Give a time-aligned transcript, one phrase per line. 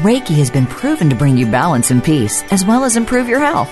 [0.00, 3.40] Reiki has been proven to bring you balance and peace, as well as improve your
[3.40, 3.70] health.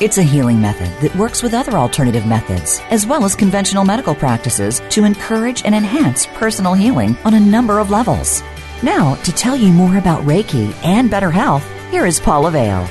[0.00, 4.14] It's a healing method that works with other alternative methods, as well as conventional medical
[4.14, 8.42] practices, to encourage and enhance personal healing on a number of levels.
[8.82, 12.86] Now, to tell you more about Reiki and better health, here is Paula Vale.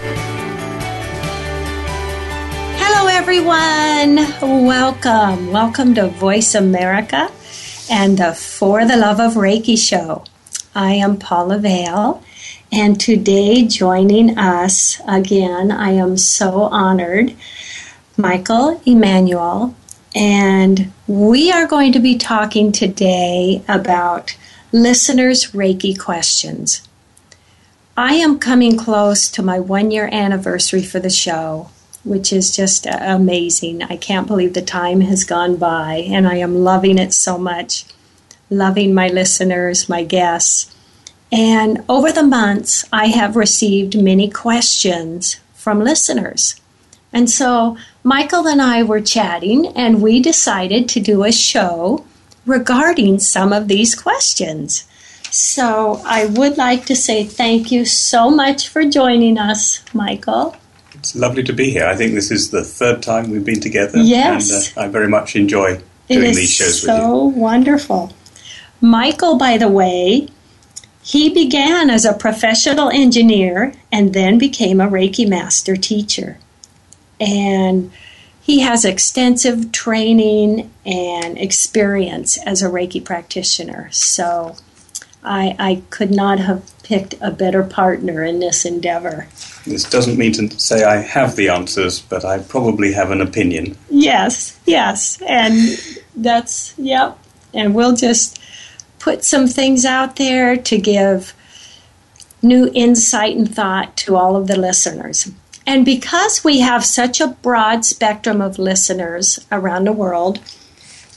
[2.77, 4.17] Hello, everyone.
[4.63, 5.52] Welcome.
[5.52, 7.31] Welcome to Voice America
[7.90, 10.24] and the For the Love of Reiki show.
[10.76, 12.21] I am Paula Vale
[12.76, 17.34] and today, joining us again, I am so honored,
[18.18, 19.73] Michael Emanuel.
[20.13, 24.35] And we are going to be talking today about
[24.73, 26.85] listeners' Reiki questions.
[27.96, 31.70] I am coming close to my one year anniversary for the show,
[32.03, 33.84] which is just amazing.
[33.84, 37.85] I can't believe the time has gone by, and I am loving it so much.
[38.49, 40.74] Loving my listeners, my guests.
[41.31, 46.59] And over the months, I have received many questions from listeners.
[47.12, 52.05] And so Michael and I were chatting, and we decided to do a show
[52.46, 54.87] regarding some of these questions.
[55.31, 60.55] So I would like to say thank you so much for joining us, Michael.
[60.93, 61.85] It's lovely to be here.
[61.85, 63.98] I think this is the third time we've been together.
[63.98, 64.69] Yes.
[64.69, 67.03] And uh, I very much enjoy doing these shows so with you.
[67.03, 68.13] so wonderful.
[68.81, 70.28] Michael, by the way,
[71.06, 76.40] he began as a professional engineer and then became a Reiki master teacher.
[77.20, 77.92] And
[78.42, 83.88] he has extensive training and experience as a Reiki practitioner.
[83.92, 84.56] So
[85.24, 89.28] I, I could not have picked a better partner in this endeavor.
[89.64, 93.78] This doesn't mean to say I have the answers, but I probably have an opinion.
[93.92, 95.22] Yes, yes.
[95.22, 95.78] And
[96.16, 97.20] that's, yep.
[97.54, 98.40] And we'll just
[99.06, 101.36] put some things out there to give
[102.42, 105.32] new insight and thought to all of the listeners.
[105.68, 110.40] And because we have such a broad spectrum of listeners around the world,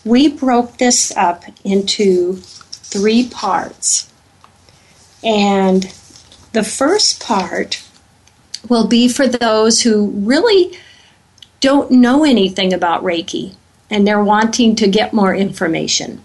[0.05, 4.13] we broke this up into three parts.
[5.25, 5.85] And
[6.53, 7.83] the first part
[8.69, 10.79] will be for those who really
[11.61, 13.55] don't know anything about Reiki
[13.89, 16.23] and they're wanting to get more information.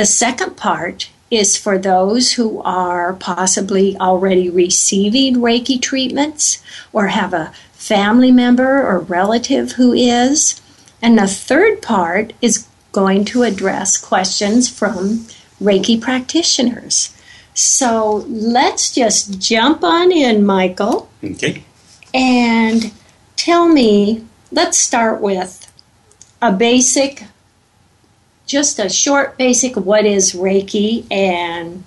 [0.00, 7.34] The second part is for those who are possibly already receiving Reiki treatments or have
[7.34, 10.58] a family member or relative who is.
[11.02, 15.26] And the third part is going to address questions from
[15.62, 17.14] Reiki practitioners.
[17.52, 21.10] So let's just jump on in, Michael.
[21.22, 21.62] Okay.
[22.14, 22.90] And
[23.36, 25.70] tell me, let's start with
[26.40, 27.24] a basic
[28.50, 31.84] just a short basic what is Reiki and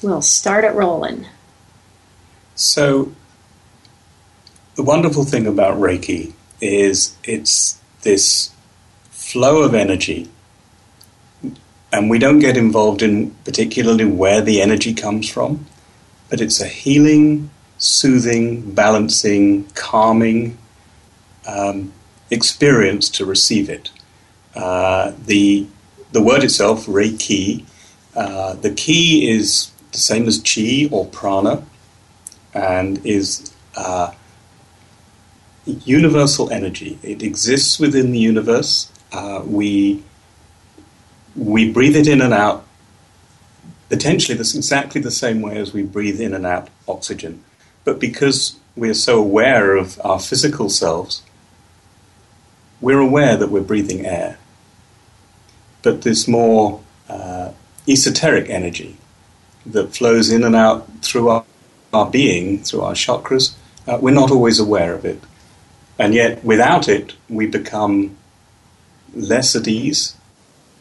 [0.00, 1.26] we'll start it rolling.
[2.54, 3.12] So,
[4.76, 6.32] the wonderful thing about Reiki
[6.62, 8.50] is it's this
[9.10, 10.30] flow of energy,
[11.92, 15.66] and we don't get involved in particularly where the energy comes from,
[16.30, 20.56] but it's a healing, soothing, balancing, calming
[21.46, 21.92] um,
[22.30, 23.90] experience to receive it.
[24.58, 25.64] Uh, the
[26.10, 27.64] the word itself, Reiki,
[28.16, 31.64] uh, the ki is the same as chi or prana,
[32.52, 34.12] and is uh,
[35.64, 36.98] universal energy.
[37.04, 38.90] It exists within the universe.
[39.12, 40.02] Uh, we
[41.36, 42.66] we breathe it in and out.
[43.88, 47.44] Potentially, that's exactly the same way as we breathe in and out oxygen.
[47.84, 51.22] But because we're so aware of our physical selves,
[52.80, 54.36] we're aware that we're breathing air
[55.82, 57.52] but this more uh,
[57.88, 58.96] esoteric energy
[59.66, 61.44] that flows in and out through our,
[61.92, 63.54] our being, through our chakras.
[63.86, 65.22] Uh, we're not always aware of it.
[65.98, 68.16] And yet, without it, we become
[69.14, 70.16] less at ease,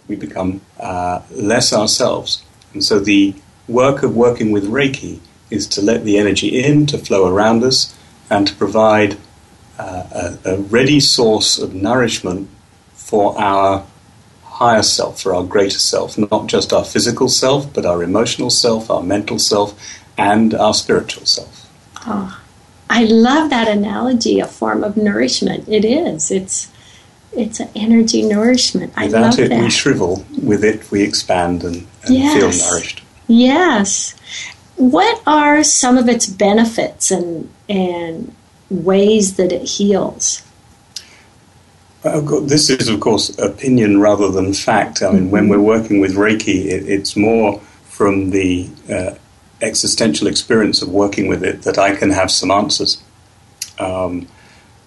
[0.07, 2.43] we become uh, less ourselves.
[2.73, 3.33] And so, the
[3.67, 7.97] work of working with Reiki is to let the energy in, to flow around us,
[8.29, 9.17] and to provide
[9.79, 12.49] uh, a, a ready source of nourishment
[12.93, 13.85] for our
[14.57, 18.89] higher self, for our greater self, not just our physical self, but our emotional self,
[18.89, 19.69] our mental self,
[20.17, 21.69] and our spiritual self.
[22.07, 22.41] Oh,
[22.89, 25.67] I love that analogy, a form of nourishment.
[25.67, 26.31] It is.
[26.31, 26.71] It's
[27.33, 28.93] it's an energy nourishment.
[28.97, 29.61] I Without love it, that.
[29.61, 30.25] we shrivel.
[30.41, 32.33] With it, we expand and, and Yes.
[32.33, 33.03] feel nourished.
[33.27, 34.15] Yes.
[34.77, 38.33] What are some of its benefits and and
[38.71, 40.41] ways that it heals?
[42.07, 45.01] Uh, This is, of course, opinion rather than fact.
[45.01, 47.59] I mean, when we're working with Reiki, it, it's more
[47.89, 49.15] from the uh,
[49.61, 53.03] existential experience of working with it that I can have some answers.
[53.79, 54.27] Um,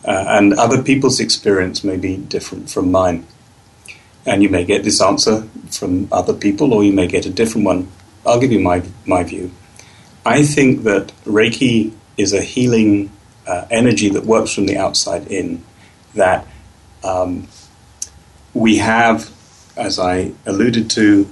[0.05, 3.26] uh, and other people's experience may be different from mine.
[4.25, 7.66] And you may get this answer from other people, or you may get a different
[7.66, 7.88] one.
[8.25, 9.50] I'll give you my, my view.
[10.25, 13.11] I think that Reiki is a healing
[13.46, 15.62] uh, energy that works from the outside in,
[16.14, 16.46] that
[17.02, 17.49] um,
[18.55, 19.31] we have,
[19.76, 21.29] as I alluded to,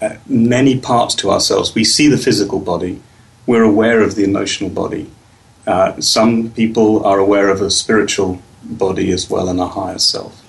[0.00, 1.74] uh, many parts to ourselves.
[1.74, 3.00] We see the physical body,
[3.46, 5.10] we're aware of the emotional body.
[5.66, 10.44] Uh, some people are aware of a spiritual body as well and a higher self.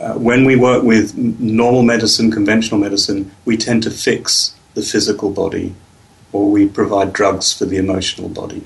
[0.00, 5.30] Uh, when we work with normal medicine, conventional medicine, we tend to fix the physical
[5.30, 5.74] body
[6.32, 8.62] or we provide drugs for the emotional body.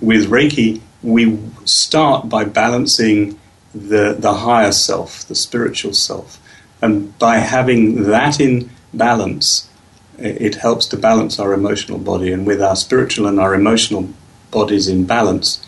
[0.00, 3.38] With Reiki, we start by balancing
[3.76, 6.40] the, the higher self, the spiritual self.
[6.82, 9.68] And by having that in balance,
[10.18, 12.32] it helps to balance our emotional body.
[12.32, 14.08] And with our spiritual and our emotional
[14.50, 15.64] bodies in balance,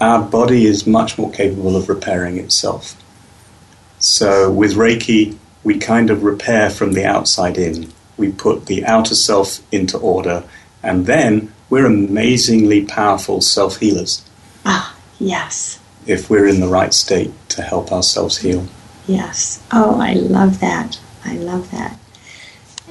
[0.00, 2.96] our body is much more capable of repairing itself.
[3.98, 7.92] So with Reiki, we kind of repair from the outside in.
[8.16, 10.44] We put the outer self into order,
[10.82, 14.22] and then we're amazingly powerful self healers
[14.64, 15.78] Ah, yes.
[16.06, 18.66] If we're in the right state to help ourselves heal.
[19.06, 19.62] Yes.
[19.72, 21.00] Oh, I love that.
[21.24, 21.98] I love that.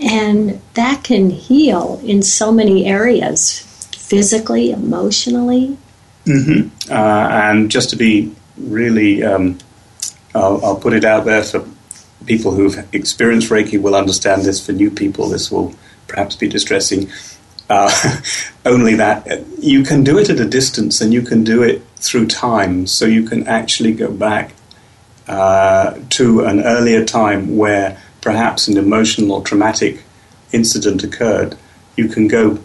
[0.01, 3.59] And that can heal in so many areas
[3.95, 5.77] physically, emotionally.
[6.89, 9.57] Uh, and just to be really, um,
[10.35, 11.65] I'll, I'll put it out there for
[12.25, 14.65] people who've experienced Reiki will understand this.
[14.65, 15.73] For new people, this will
[16.07, 17.09] perhaps be distressing.
[17.71, 17.89] Uh,
[18.65, 22.27] only that you can do it at a distance and you can do it through
[22.27, 22.85] time.
[22.85, 24.53] So you can actually go back
[25.25, 30.03] uh, to an earlier time where perhaps an emotional or traumatic
[30.51, 31.57] incident occurred.
[31.95, 32.59] You can go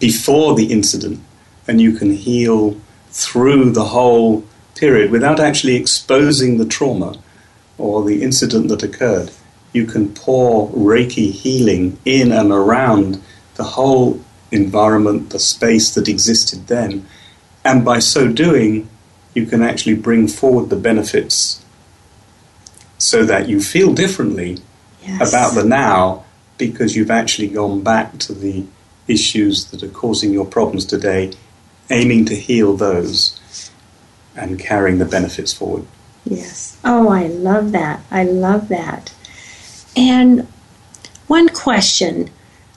[0.00, 1.20] before the incident
[1.68, 2.76] and you can heal
[3.10, 4.44] through the whole
[4.74, 7.14] period without actually exposing the trauma
[7.78, 9.30] or the incident that occurred.
[9.72, 13.22] You can pour Reiki healing in and around
[13.54, 14.20] the whole
[14.52, 17.06] environment, the space that existed then.
[17.64, 18.88] And by so doing,
[19.34, 21.64] you can actually bring forward the benefits
[22.98, 24.58] so that you feel differently
[25.06, 25.30] Yes.
[25.30, 26.24] about the now
[26.58, 28.64] because you've actually gone back to the
[29.08, 31.32] issues that are causing your problems today,
[31.88, 33.40] aiming to heal those
[34.36, 35.86] and carrying the benefits forward.
[36.24, 36.76] Yes.
[36.84, 38.00] Oh, I love that.
[38.10, 39.12] I love that.
[39.96, 40.46] And
[41.26, 42.28] one question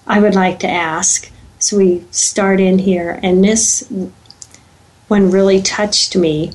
[0.07, 1.29] I would like to ask
[1.63, 3.87] as we start in here, and this
[5.07, 6.51] one really touched me.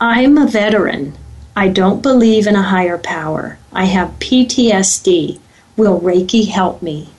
[0.00, 1.14] I'm a veteran.
[1.56, 3.58] I don't believe in a higher power.
[3.72, 5.40] I have PTSD.
[5.76, 7.10] Will Reiki help me?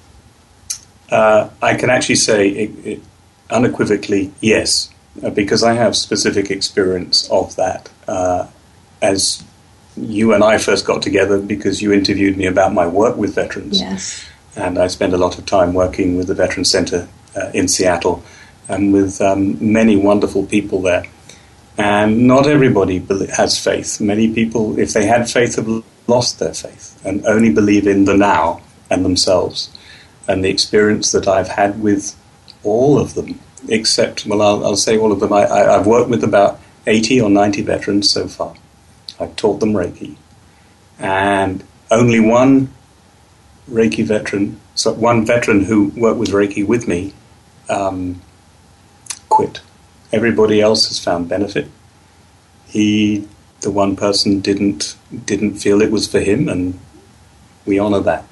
[1.10, 3.02] Uh, I can actually say it, it
[3.50, 4.90] unequivocally yes,
[5.22, 7.90] uh, because I have specific experience of that.
[8.08, 8.48] Uh,
[9.02, 9.44] as
[9.98, 13.82] you and I first got together, because you interviewed me about my work with veterans.
[13.82, 14.26] Yes.
[14.56, 18.24] And I spend a lot of time working with the Veteran Center uh, in Seattle
[18.68, 21.06] and with um, many wonderful people there.
[21.78, 23.00] And not everybody
[23.36, 24.00] has faith.
[24.00, 28.16] Many people, if they had faith, have lost their faith and only believe in the
[28.16, 29.76] now and themselves.
[30.28, 32.16] And the experience that I've had with
[32.64, 35.34] all of them, except, well, I'll, I'll say all of them.
[35.34, 38.56] I, I, I've worked with about 80 or 90 veterans so far.
[39.20, 40.16] I've taught them Reiki.
[41.00, 42.70] And only one
[43.70, 47.14] Reiki veteran, so one veteran who worked with Reiki with me,
[47.70, 48.22] um,
[49.30, 49.62] quit.
[50.12, 51.68] Everybody else has found benefit.
[52.68, 53.28] He,
[53.62, 56.80] the one person, didn't didn't feel it was for him, and
[57.66, 58.26] we honour that.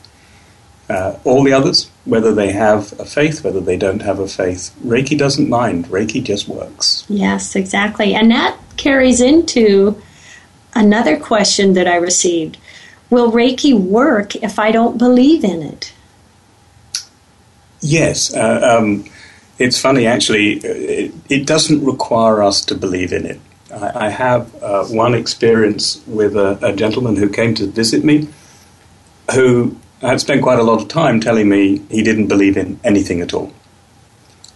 [0.90, 4.76] Uh, all the others, whether they have a faith, whether they don't have a faith,
[4.84, 5.86] Reiki doesn't mind.
[5.86, 7.06] Reiki just works.
[7.08, 8.14] Yes, exactly.
[8.14, 10.02] And that carries into
[10.74, 12.58] another question that I received.
[13.12, 15.94] Will Reiki work if I don't believe in it?
[17.82, 19.06] Yes, uh, um,
[19.60, 23.40] it's funny, actually, it, it, doesn't require us to believe in it.
[23.74, 28.30] I, I have uh, one experience with a, a, gentleman who came to visit me
[29.34, 33.20] who had spent quite a lot of time telling me he didn't believe in anything
[33.20, 33.52] at all.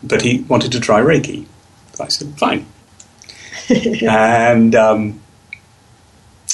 [0.02, 1.46] But he wanted to try Reiki.
[2.00, 2.66] I said, fine.
[3.70, 5.22] and um,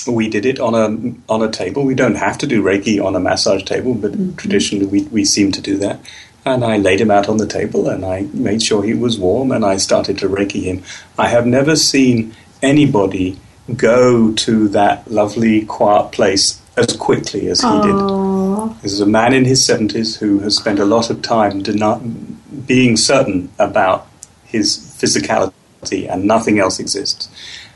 [0.08, 1.84] we did it on a on a table.
[1.84, 4.36] We don't have to do Reiki on a massage table, but mm-hmm.
[4.36, 6.00] traditionally we, we seem to do that.
[6.44, 9.52] And I laid him out on the table and I made sure he was warm
[9.52, 10.84] and I started to Reiki him.
[11.18, 13.40] I have never seen anybody
[13.76, 18.74] go to that lovely, quiet place as quickly as he Aww.
[18.74, 18.82] did.
[18.82, 21.62] This is a man in his 70s who has spent a lot of time
[22.66, 24.08] being certain about
[24.46, 27.30] his physicality and nothing else exists.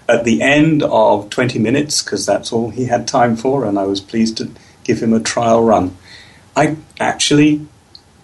[0.08, 3.84] At the end of 20 minutes, because that's all he had time for, and I
[3.84, 4.52] was pleased to
[4.84, 5.98] give him a trial run,
[6.56, 7.68] I actually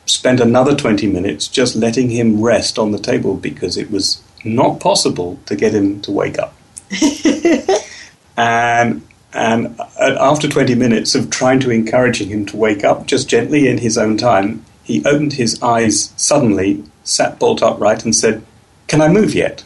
[0.05, 4.79] spent another 20 minutes just letting him rest on the table because it was not
[4.79, 6.53] possible to get him to wake up.
[8.37, 9.01] and
[9.33, 13.77] and after 20 minutes of trying to encouraging him to wake up just gently in
[13.77, 18.43] his own time, he opened his eyes suddenly, sat bolt upright, and said,
[18.87, 19.63] Can I move yet?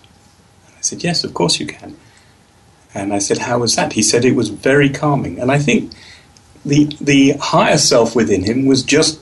[0.78, 1.98] I said, Yes, of course you can.
[2.96, 3.94] And I said, How was that?
[3.94, 5.38] He said it was very calming.
[5.38, 5.92] And I think
[6.66, 9.20] the, the higher self within him was just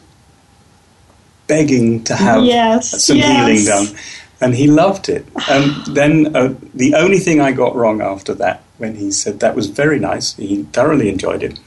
[1.47, 3.47] begging to have yes, some yes.
[3.47, 3.99] healing done.
[4.39, 5.25] And he loved it.
[5.49, 9.55] And then uh, the only thing I got wrong after that, when he said that
[9.55, 11.59] was very nice, he thoroughly enjoyed it,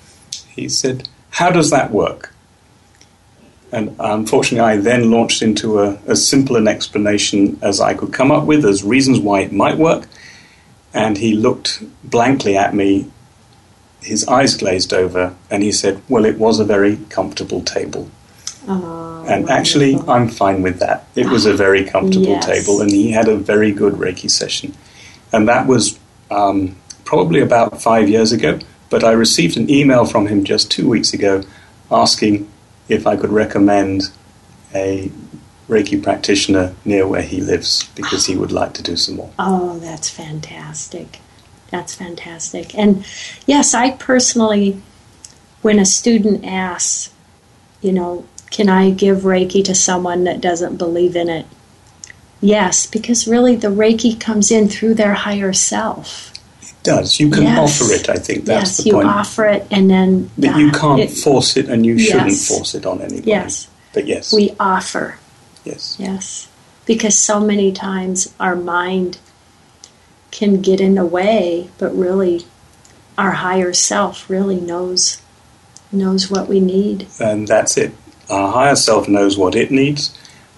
[0.48, 2.32] he said, How does that work?
[3.72, 8.30] And unfortunately, I then launched into a, as simple an explanation as I could come
[8.30, 10.06] up with as reasons why it might work.
[10.96, 13.10] And he looked blankly at me,
[14.00, 18.10] his eyes glazed over, and he said, Well, it was a very comfortable table.
[18.68, 19.96] Oh, and actually.
[20.08, 21.06] I'm fine with that.
[21.14, 22.46] It was a very comfortable yes.
[22.46, 24.74] table, and he had a very good Reiki session.
[25.32, 25.98] And that was
[26.30, 28.58] um, probably about five years ago.
[28.88, 31.42] But I received an email from him just two weeks ago
[31.90, 32.48] asking
[32.88, 34.02] if I could recommend
[34.74, 35.10] a
[35.68, 39.30] Reiki practitioner near where he lives because he would like to do some more.
[39.38, 41.18] Oh, that's fantastic.
[41.70, 42.76] That's fantastic.
[42.78, 43.04] And
[43.46, 44.80] yes, I personally,
[45.62, 47.12] when a student asks,
[47.80, 51.46] you know, can I give Reiki to someone that doesn't believe in it?
[52.40, 56.32] Yes, because really the Reiki comes in through their higher self.
[56.62, 57.18] It does.
[57.18, 57.58] You can yes.
[57.58, 59.06] offer it, I think that's yes, the point.
[59.06, 60.30] you offer it and then.
[60.38, 62.08] But you can't it, force it and you yes.
[62.08, 63.28] shouldn't force it on anybody.
[63.28, 63.68] Yes.
[63.92, 64.32] But yes.
[64.32, 65.18] We offer.
[65.66, 65.96] Yes.
[65.98, 66.48] Yes.
[66.86, 69.18] Because so many times our mind
[70.30, 72.46] can get in the way, but really
[73.18, 75.20] our higher self really knows
[75.92, 77.06] knows what we need.
[77.20, 77.92] And that's it.
[78.28, 80.16] Our higher self knows what it needs.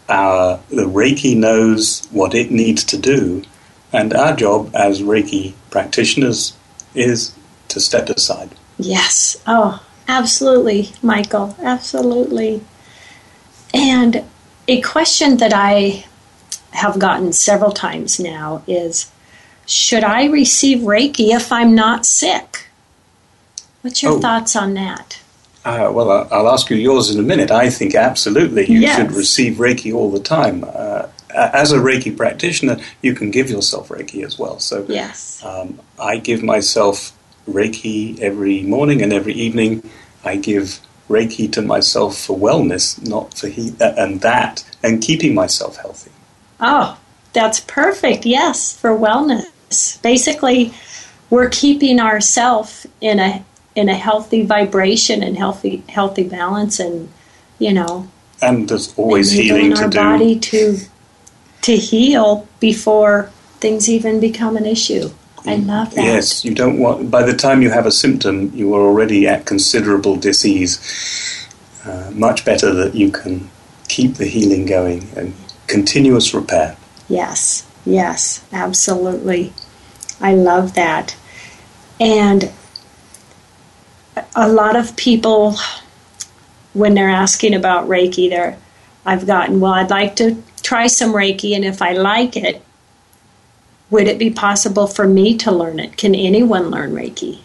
[0.08, 3.44] Our, the Reiki knows what it needs to do.
[3.92, 6.54] And our job as Reiki practitioners
[6.94, 7.34] is
[7.68, 8.50] to step aside.
[8.78, 9.36] Yes.
[9.46, 11.54] Oh, absolutely, Michael.
[11.62, 12.62] Absolutely.
[13.74, 14.24] And
[14.68, 16.04] a question that I
[16.72, 19.10] have gotten several times now is
[19.66, 22.68] Should I receive Reiki if I'm not sick?
[23.80, 24.20] What's your oh.
[24.20, 25.20] thoughts on that?
[25.64, 27.50] Uh, well, I'll ask you yours in a minute.
[27.50, 28.96] I think absolutely you yes.
[28.96, 30.64] should receive Reiki all the time.
[30.66, 34.58] Uh, as a Reiki practitioner, you can give yourself Reiki as well.
[34.60, 37.12] So, yes, um, I give myself
[37.48, 39.88] Reiki every morning and every evening.
[40.24, 45.34] I give Reiki to myself for wellness, not for he- uh, and that, and keeping
[45.34, 46.10] myself healthy.
[46.60, 46.98] Oh,
[47.32, 48.26] that's perfect.
[48.26, 50.00] Yes, for wellness.
[50.02, 50.72] Basically,
[51.30, 57.08] we're keeping ourselves in a in a healthy vibration and healthy healthy balance and
[57.58, 58.08] you know
[58.42, 59.98] and there's always healing to do.
[59.98, 60.78] body to
[61.62, 65.10] to heal before things even become an issue
[65.46, 66.04] i love that.
[66.04, 69.46] Yes you don't want by the time you have a symptom you are already at
[69.46, 70.78] considerable disease
[71.84, 73.48] uh, much better that you can
[73.88, 75.34] keep the healing going and
[75.66, 76.76] continuous repair.
[77.08, 79.52] Yes yes absolutely.
[80.20, 81.16] I love that.
[82.00, 82.52] And
[84.34, 85.56] a lot of people,
[86.72, 88.58] when they're asking about Reiki, they're,
[89.04, 92.62] I've gotten, well, I'd like to try some Reiki, and if I like it,
[93.90, 95.96] would it be possible for me to learn it?
[95.96, 97.40] Can anyone learn Reiki?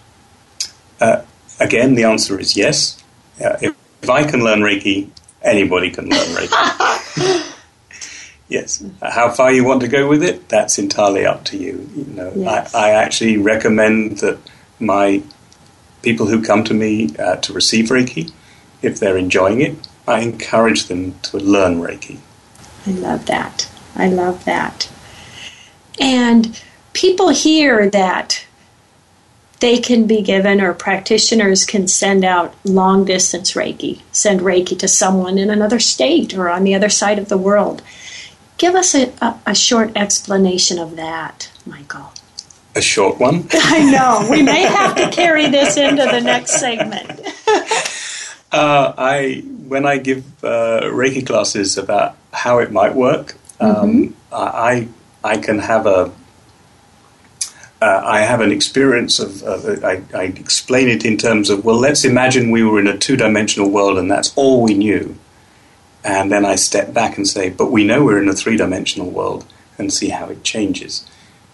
[1.00, 1.24] Uh,
[1.60, 3.02] again, the answer is yes.
[3.44, 5.10] Uh, if, if, I can learn Reiki,
[5.42, 7.54] anybody can learn Reiki.
[8.48, 8.84] yes.
[9.02, 11.90] How far you want to go with it, that's entirely up to you.
[11.96, 12.76] You know, yes.
[12.76, 14.40] I, I actually recommend that
[14.80, 15.24] my
[16.02, 18.32] people who come to me uh, to receive Reiki,
[18.82, 22.20] if they're enjoying it, I encourage them to learn Reiki.
[22.86, 23.70] I love that.
[23.96, 24.90] I love that.
[26.00, 26.62] And
[26.94, 28.46] people hear that
[29.64, 34.90] they can be given, or practitioners can send out long distance Reiki, send Reiki to
[34.90, 37.82] someone in another state or on the other side of the world.
[38.58, 42.12] Give us a, a, a short explanation of that, Michael.
[42.76, 43.48] A short one?
[43.54, 44.28] I know.
[44.30, 47.22] We may have to carry this into the next segment.
[48.52, 54.14] uh, I when I give uh, Reiki classes about how it might work, um, mm-hmm.
[54.34, 54.88] I
[55.24, 56.12] I can have a
[57.84, 61.76] uh, I have an experience of, uh, I, I, explain it in terms of, well,
[61.76, 65.18] let's imagine we were in a two dimensional world and that's all we knew.
[66.02, 69.10] And then I step back and say, but we know we're in a three dimensional
[69.10, 69.46] world
[69.78, 71.06] and see how it changes.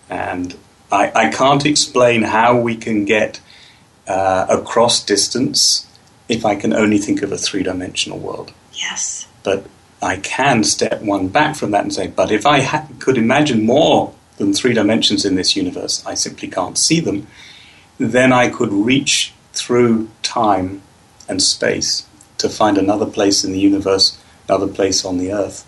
[0.08, 0.56] And
[0.92, 3.40] I, I can't explain how we can get
[4.08, 5.88] uh, across distance
[6.28, 8.54] if I can only think of a three dimensional world.
[8.74, 9.28] Yes.
[9.42, 9.66] But
[10.02, 13.66] I can step one back from that and say, but if I ha- could imagine
[13.66, 17.28] more than three dimensions in this universe, I simply can't see them,
[17.98, 20.82] then I could reach through time
[21.28, 22.06] and space
[22.38, 25.66] to find another place in the universe, another place on the earth,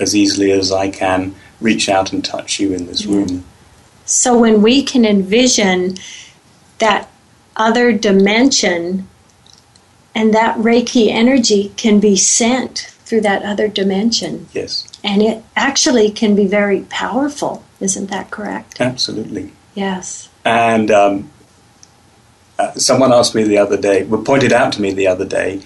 [0.00, 3.44] as easily as I can reach out and touch you in this room.
[4.06, 5.96] So when we can envision
[6.78, 7.10] that
[7.56, 9.08] other dimension
[10.14, 14.48] and that Reiki energy can be sent through that other dimension.
[14.52, 14.88] Yes.
[15.02, 17.64] And it actually can be very powerful.
[17.80, 18.80] Isn't that correct?
[18.80, 19.52] Absolutely.
[19.74, 20.28] Yes.
[20.44, 21.30] And um,
[22.58, 25.62] uh, someone asked me the other day, well, pointed out to me the other day,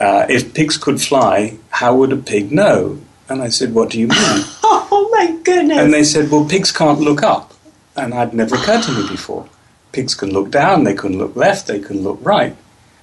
[0.00, 2.98] uh, if pigs could fly, how would a pig know?
[3.28, 4.18] And I said, What do you mean?
[4.18, 5.78] oh my goodness.
[5.78, 7.54] And they said, Well, pigs can't look up.
[7.96, 9.48] And I'd never occurred to me before.
[9.92, 12.56] Pigs can look down, they can look left, they can look right.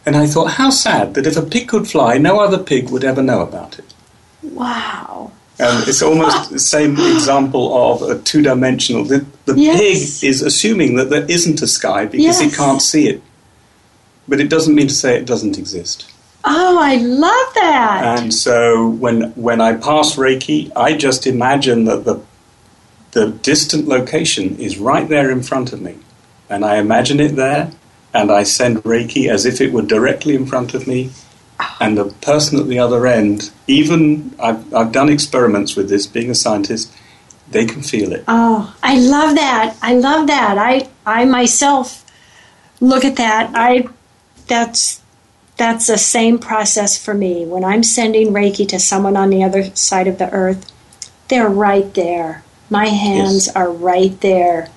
[0.10, 3.04] And I thought, how sad that if a pig could fly, no other pig would
[3.04, 3.94] ever know about it.
[4.42, 5.32] Wow.
[5.60, 9.04] And it's almost the same example of a two dimensional.
[9.04, 9.80] The, the yes.
[9.80, 12.42] pig is assuming that there isn't a sky because yes.
[12.42, 13.22] it can't see it.
[14.28, 16.12] But it doesn't mean to say it doesn't exist.
[16.44, 18.20] Oh, I love that.
[18.20, 22.20] And so when when I pass Reiki, I just imagine that the
[23.12, 26.00] the distant location is right there in front of me.
[26.50, 27.72] And I imagine it there
[28.14, 31.12] and I send Reiki as if it were directly in front of me
[31.80, 36.30] and the person at the other end, even I've, I've done experiments with this, being
[36.30, 36.94] a scientist,
[37.50, 38.24] they can feel it.
[38.28, 39.78] Oh, I love that.
[39.82, 40.58] I love that.
[40.58, 42.06] I I myself
[42.80, 43.52] look at that.
[43.56, 43.88] I
[44.48, 45.02] that's
[45.58, 47.46] that's the same process for me.
[47.46, 50.72] When I'm sending Reiki to someone on the other side of the earth,
[51.28, 52.44] they're right there.
[52.70, 53.56] My hands yes.
[53.56, 54.70] are right there.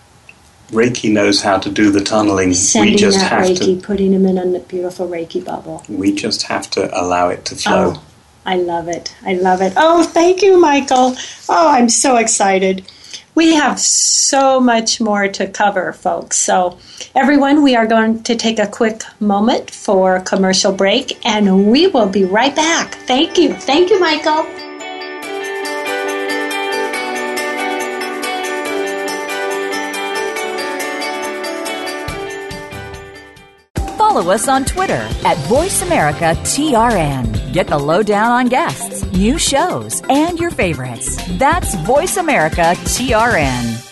[0.72, 2.54] Reiki knows how to do the tunneling.
[2.54, 5.84] Sending we just that have Reiki, to, putting him in a beautiful Reiki bubble.
[5.88, 7.94] We just have to allow it to flow.
[7.94, 8.04] Oh,
[8.46, 9.14] I love it.
[9.24, 9.74] I love it.
[9.76, 11.14] Oh, thank you, Michael.
[11.48, 12.90] Oh, I'm so excited.
[13.34, 16.38] We have so much more to cover, folks.
[16.38, 16.78] So,
[17.14, 21.86] everyone, we are going to take a quick moment for a commercial break, and we
[21.86, 22.94] will be right back.
[23.06, 23.54] Thank you.
[23.54, 24.71] Thank you, Michael.
[34.12, 37.54] Follow us on Twitter at VoiceAmericaTRN.
[37.54, 41.16] Get the lowdown on guests, new shows, and your favorites.
[41.38, 43.88] That's VoiceAmericaTRN.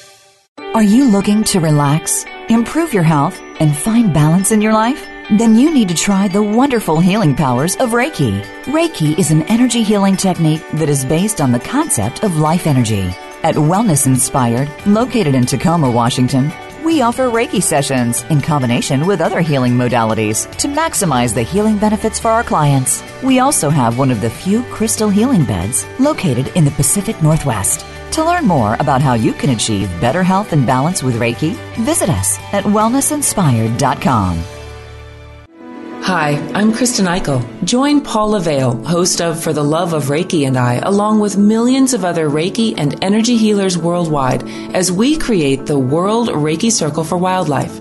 [0.74, 5.02] Are you looking to relax, improve your health, and find balance in your life?
[5.38, 8.42] Then you need to try the wonderful healing powers of Reiki.
[8.64, 13.10] Reiki is an energy healing technique that is based on the concept of life energy.
[13.42, 16.52] At Wellness Inspired, located in Tacoma, Washington,
[16.84, 22.18] we offer Reiki sessions in combination with other healing modalities to maximize the healing benefits
[22.18, 23.02] for our clients.
[23.22, 27.84] We also have one of the few crystal healing beds located in the Pacific Northwest.
[28.12, 32.08] To learn more about how you can achieve better health and balance with Reiki, visit
[32.08, 34.59] us at wellnessinspired.com.
[36.02, 37.44] Hi, I'm Kristen Eichel.
[37.62, 41.92] Join Paula Vale, host of For the Love of Reiki and I, along with millions
[41.92, 44.42] of other Reiki and energy healers worldwide,
[44.74, 47.80] as we create the World Reiki Circle for Wildlife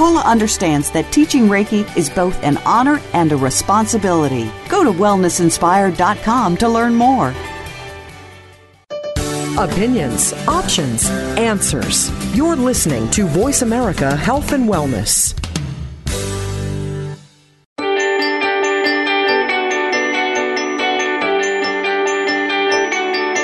[0.00, 4.50] Paula understands that teaching Reiki is both an honor and a responsibility.
[4.66, 7.34] Go to wellnessinspired.com to learn more.
[9.58, 12.10] Opinions, options, answers.
[12.34, 15.34] You're listening to Voice America Health and Wellness.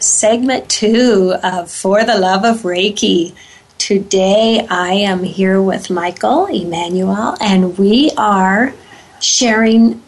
[0.00, 3.34] segment two of For the Love of Reiki.
[3.78, 8.74] Today I am here with Michael Emanuel, and we are
[9.20, 10.02] sharing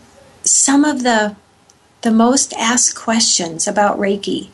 [0.44, 1.35] some of the
[2.03, 4.48] the most asked questions about Reiki.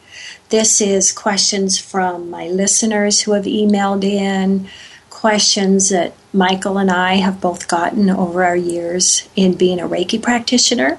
[0.48, 4.68] This is questions from my listeners who have emailed in,
[5.10, 10.20] questions that Michael and I have both gotten over our years in being a Reiki
[10.20, 10.98] practitioner.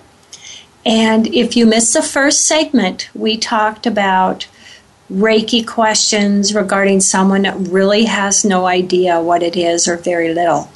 [0.88, 4.48] And if you missed the first segment, we talked about
[5.12, 10.72] Reiki questions regarding someone that really has no idea what it is or very little.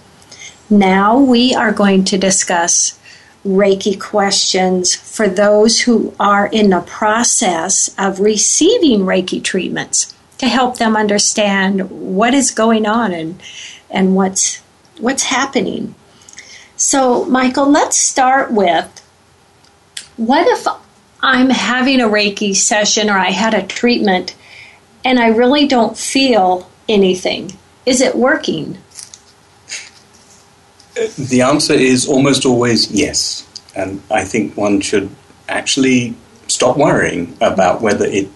[0.69, 2.99] Now we are going to discuss
[3.45, 10.77] Reiki questions for those who are in the process of receiving Reiki treatments to help
[10.77, 13.41] them understand what is going on and,
[13.89, 14.57] and what's,
[14.99, 15.95] what's happening.
[16.75, 19.00] So, Michael, let's start with
[20.17, 20.67] what if
[21.21, 24.35] I'm having a Reiki session or I had a treatment
[25.05, 27.57] and I really don't feel anything?
[27.85, 28.77] Is it working?
[31.17, 33.47] The answer is almost always yes.
[33.75, 35.09] And I think one should
[35.47, 36.15] actually
[36.47, 38.29] stop worrying about whether it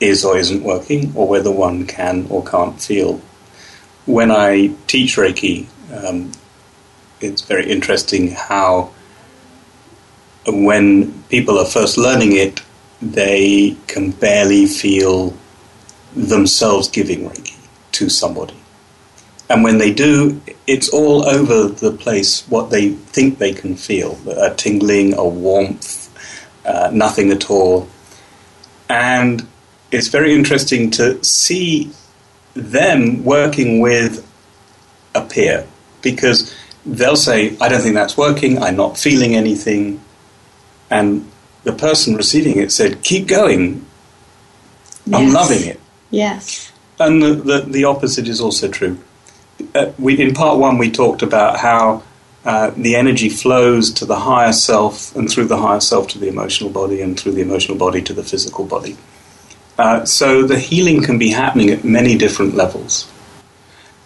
[0.00, 3.20] is or isn't working or whether one can or can't feel.
[4.04, 6.32] When I teach Reiki, um,
[7.20, 8.90] it's very interesting how
[10.48, 12.60] when people are first learning it,
[13.02, 15.34] they can barely feel
[16.14, 17.56] themselves giving Reiki
[17.92, 18.54] to somebody.
[19.48, 24.18] And when they do, it's all over the place what they think they can feel
[24.28, 26.10] a tingling, a warmth,
[26.64, 27.88] uh, nothing at all.
[28.88, 29.46] And
[29.92, 31.92] it's very interesting to see
[32.54, 34.26] them working with
[35.14, 35.66] a peer
[36.02, 36.54] because
[36.84, 40.00] they'll say, I don't think that's working, I'm not feeling anything.
[40.90, 41.30] And
[41.64, 43.84] the person receiving it said, Keep going,
[45.12, 45.34] I'm Yes.
[45.34, 45.80] loving it.
[46.10, 46.72] Yes.
[46.98, 48.98] And the, the, the opposite is also true.
[49.74, 52.02] Uh, we, in part one, we talked about how
[52.44, 56.28] uh, the energy flows to the higher self and through the higher self to the
[56.28, 58.96] emotional body and through the emotional body to the physical body.
[59.78, 63.10] Uh, so the healing can be happening at many different levels.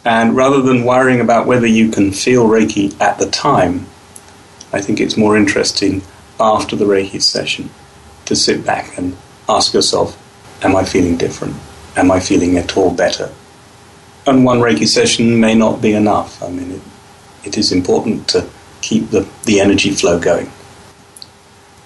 [0.05, 3.87] And rather than worrying about whether you can feel Reiki at the time,
[4.73, 6.03] I think it's more interesting
[6.41, 7.71] after the Reiki session
[8.27, 9.17] to sit back and
[9.49, 10.17] ask yourself,
[10.63, 11.57] Am I feeling different?
[11.97, 13.33] Am I feeling at all better?
[14.27, 16.43] And one Reiki session may not be enough.
[16.43, 16.83] I mean, it,
[17.45, 18.49] it is important to
[18.83, 20.51] keep the, the energy flow going.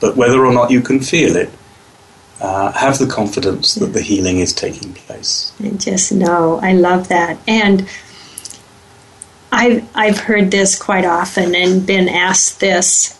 [0.00, 1.50] But whether or not you can feel it,
[2.40, 5.52] uh, have the confidence that the healing is taking place.
[5.60, 7.38] And just know, I love that.
[7.46, 7.88] And
[9.52, 13.18] I've, I've heard this quite often and been asked this.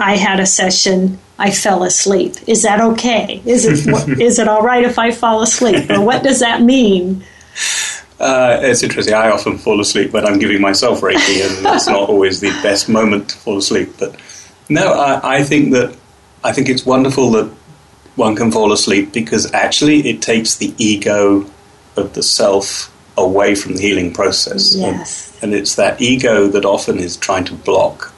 [0.00, 2.36] I had a session, I fell asleep.
[2.46, 3.42] Is that okay?
[3.44, 5.90] Is it, what, is it all right if I fall asleep?
[5.90, 7.24] Or what does that mean?
[8.18, 9.14] Uh, it's interesting.
[9.14, 12.88] I often fall asleep when I'm giving myself Reiki, and it's not always the best
[12.88, 13.94] moment to fall asleep.
[13.98, 14.16] But
[14.68, 15.96] no, I, I think that
[16.44, 17.50] I think it's wonderful that
[18.16, 21.46] one can fall asleep because actually it takes the ego
[21.96, 24.74] of the self away from the healing process.
[24.74, 25.34] Yes.
[25.42, 28.09] And, and it's that ego that often is trying to block,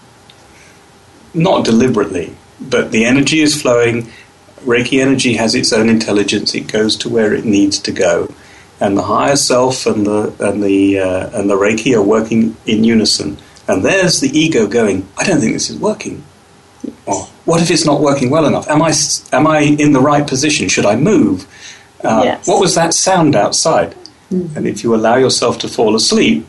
[1.35, 4.09] not deliberately, but the energy is flowing.
[4.65, 6.55] Reiki energy has its own intelligence.
[6.55, 8.33] It goes to where it needs to go,
[8.81, 12.85] and the higher self and the and the uh, and the Reiki are working in
[12.85, 13.39] unison.
[13.69, 15.09] And there's the ego going.
[15.17, 16.23] I don't think this is working.
[17.07, 18.69] Or what if it's not working well enough?
[18.69, 18.93] Am I
[19.33, 20.69] am I in the right position?
[20.69, 21.47] Should I move?
[22.05, 22.49] Uh, Yes.
[22.49, 23.95] What was that sound outside?
[24.31, 26.47] And if you allow yourself to fall asleep,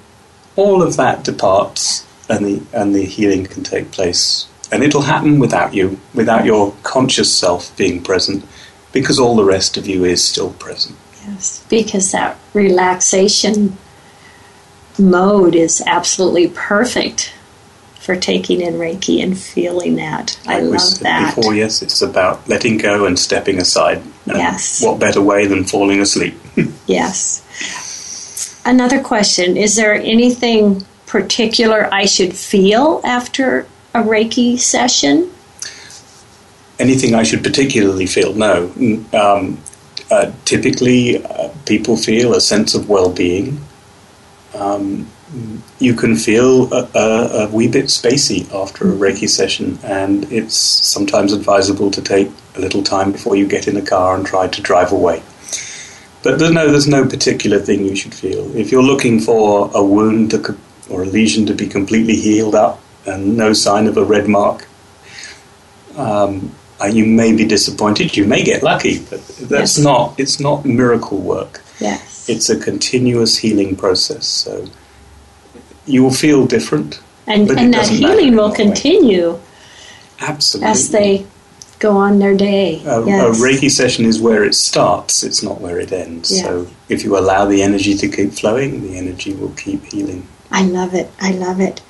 [0.55, 4.47] all of that departs, and the and the healing can take place.
[4.73, 8.43] And it'll happen without you, without your conscious self being present,
[8.91, 10.97] because all the rest of you is still present.
[11.27, 13.77] Yes, because that relaxation
[14.97, 17.33] mode is absolutely perfect
[17.99, 20.37] for taking in Reiki and feeling that.
[20.47, 21.35] I Like we love that.
[21.35, 23.97] Before, yes, it's about letting go and stepping aside.
[24.25, 24.83] And Yes.
[24.83, 26.35] What better way than falling asleep?
[26.87, 27.41] Yes.
[28.65, 35.29] Another question Is there anything particular I should feel after a Reiki session?
[36.79, 38.33] Anything I should particularly feel?
[38.33, 38.71] No.
[39.13, 39.59] Um,
[40.09, 43.61] uh, typically, uh, people feel a sense of well-being.
[44.55, 45.07] Um,
[45.79, 50.55] you can feel a, a, a wee bit spacey after a Reiki session, and it's
[50.55, 54.47] sometimes advisable to take a little time before you get in a car and try
[54.47, 55.23] to drive away.
[56.23, 58.55] But there's no, there's no particular thing you should feel.
[58.55, 60.57] If you're looking for a wound to,
[60.89, 64.67] or a lesion to be completely healed up and no sign of a red mark,
[65.97, 68.17] um, uh, you may be disappointed.
[68.17, 69.79] You may get lucky, but that's Yes.
[69.79, 70.15] not.
[70.17, 71.61] It's not miracle work.
[71.79, 72.25] Yes.
[72.27, 74.25] It's a continuous healing process.
[74.27, 74.65] So
[75.85, 76.99] you will feel different.
[77.25, 78.55] and but it and that healing will way.
[78.55, 79.39] continue
[80.19, 80.71] Absolutely.
[80.71, 81.25] as they
[81.79, 82.81] go on their day.
[82.85, 83.39] A, yes.
[83.39, 86.31] a Reiki session is where it starts, it's not where it ends.
[86.31, 86.43] Yes.
[86.45, 90.27] So if you allow the energy to keep flowing, the energy will keep healing.
[90.51, 91.09] I love it.
[91.21, 91.81] I love it.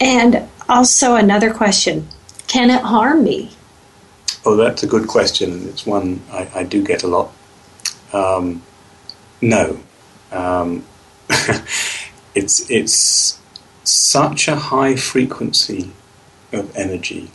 [0.00, 2.08] And also another question
[2.46, 3.50] Can it harm me?
[4.44, 7.32] Oh, that's a good question, and it's one I, I do get a lot.
[8.12, 8.62] Um,
[9.40, 9.80] no.
[10.30, 10.84] Um,
[12.34, 13.40] it's, it's
[13.84, 15.90] such a high frequency
[16.52, 17.30] of energy,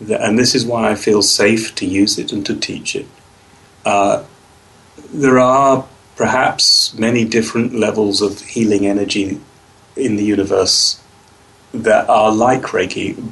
[0.00, 3.06] that, and this is why I feel safe to use it and to teach it.
[3.84, 4.24] Uh,
[5.12, 9.40] there are perhaps many different levels of healing energy
[9.96, 11.00] in the universe
[11.74, 13.30] that are like Reiki,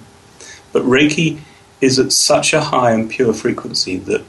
[0.72, 1.40] but Reiki
[1.80, 4.24] is at such a high and pure frequency that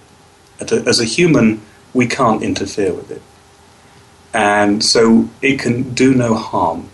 [0.60, 1.62] at a, as a human
[1.94, 3.22] we can't interfere with it.
[4.34, 6.90] And so it can do no harm.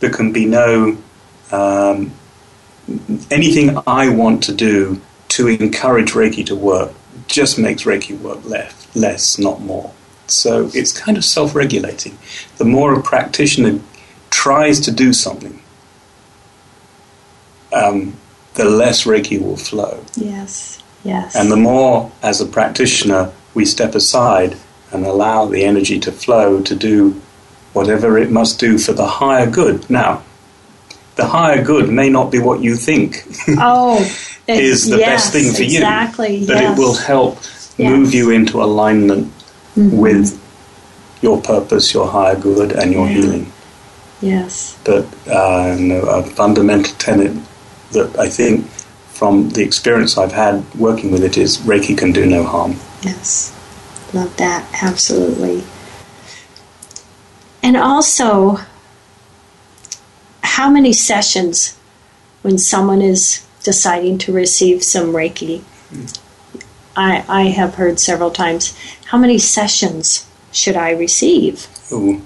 [0.00, 0.98] There can be no
[1.50, 2.12] um,
[3.30, 6.92] anything I want to do to encourage Reiki to work
[7.26, 9.92] just makes Reiki work less, less, not more.
[10.26, 12.18] So it's kind of self regulating.
[12.58, 13.80] The more a practitioner
[14.30, 15.60] tries to do something,
[17.76, 18.16] um,
[18.54, 20.02] the less Reiki will flow.
[20.16, 20.82] Yes.
[21.04, 21.36] Yes.
[21.36, 24.56] And the more, as a practitioner, we step aside
[24.92, 27.20] and allow the energy to flow to do
[27.72, 29.88] whatever it must do for the higher good.
[29.90, 30.22] Now,
[31.16, 33.22] the higher good may not be what you think
[33.58, 33.98] oh,
[34.48, 36.46] is the yes, best thing for you, Exactly.
[36.46, 36.78] but yes.
[36.78, 37.38] it will help
[37.78, 37.90] Yes.
[37.90, 38.16] move Mm-hmm.
[38.16, 39.30] you into alignment
[39.76, 40.40] with
[41.20, 43.12] your purpose, your higher good, and your Yeah.
[43.14, 43.52] healing.
[44.22, 44.78] Yes.
[44.84, 47.32] But uh, no, a fundamental tenet
[47.92, 48.66] that I think,
[49.12, 52.76] from the experience I've had working with it, is Reiki can do no harm.
[53.02, 53.52] Yes.
[54.12, 54.68] Love that.
[54.82, 55.64] Absolutely.
[57.62, 58.58] And also,
[60.42, 61.76] how many sessions
[62.42, 65.60] when someone is deciding to receive some Reiki?
[65.90, 66.06] Hmm.
[66.96, 71.66] I, I have heard several times, how many sessions should I receive?
[71.92, 72.22] Ooh.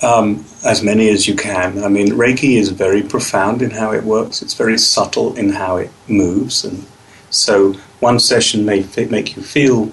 [0.00, 1.82] Um, as many as you can.
[1.82, 4.42] I mean, Reiki is very profound in how it works.
[4.42, 6.86] It's very subtle in how it moves, and
[7.30, 9.90] so one session may fi- make you feel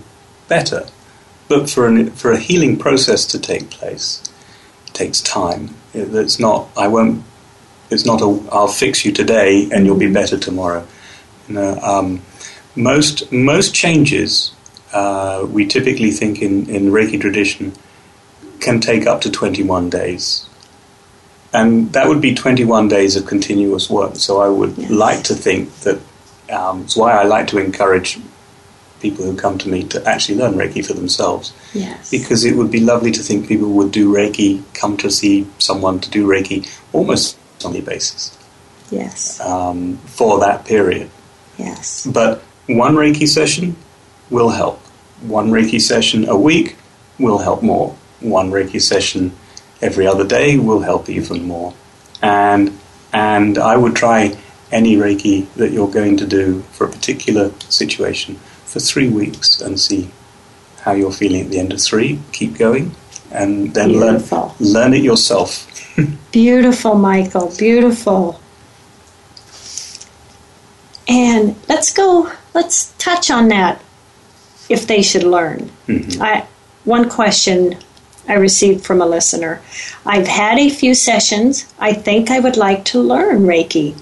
[0.47, 0.85] better,
[1.47, 4.21] but for an, for a healing process to take place,
[4.87, 5.73] it takes time.
[5.93, 6.69] It- It's not.
[6.77, 7.23] I won't.
[7.89, 8.29] It's not a.
[8.51, 10.85] I'll fix you today, and you'll be better tomorrow.
[11.47, 12.21] You know, um,
[12.75, 14.51] most most changes
[14.93, 17.73] uh, we typically think in in Reiki tradition
[18.59, 20.47] can take up to 21 days.
[21.53, 24.15] And that would be 21 days of continuous work.
[24.17, 24.91] So I would Yes.
[24.91, 25.99] like to think that
[26.49, 28.19] um, it's why I like to encourage
[29.01, 31.53] people who come to me to actually learn Reiki for themselves.
[31.73, 32.09] Yes.
[32.11, 35.99] Because it would be lovely to think people would do Reiki, come to see someone
[36.01, 38.37] to do Reiki almost on a basis
[38.91, 39.39] yes.
[39.39, 41.09] um, for that period.
[41.57, 42.05] Yes.
[42.05, 43.75] But one Reiki session
[44.29, 44.79] will help.
[45.21, 46.75] One Reiki session a week
[47.19, 47.95] will help more.
[48.19, 49.31] One Reiki session
[49.81, 51.73] every other day will help even more.
[52.21, 52.77] And
[53.13, 54.37] and I would try
[54.71, 59.79] any Reiki that you're going to do for a particular situation for three weeks and
[59.79, 60.09] see
[60.81, 62.19] how you're feeling at the end of three.
[62.31, 62.91] Keep going
[63.31, 64.55] and then learn, Beautiful.
[64.59, 65.67] learn it yourself.
[66.31, 67.53] Beautiful, Michael.
[67.57, 68.39] Beautiful.
[71.07, 73.81] And let's go, let's touch on that
[74.69, 75.71] if they should learn.
[75.87, 76.21] Mm-hmm.
[76.21, 76.47] I,
[76.83, 77.77] one question
[78.27, 79.61] I received from a listener
[80.05, 81.71] I've had a few sessions.
[81.79, 83.95] I think I would like to learn Reiki.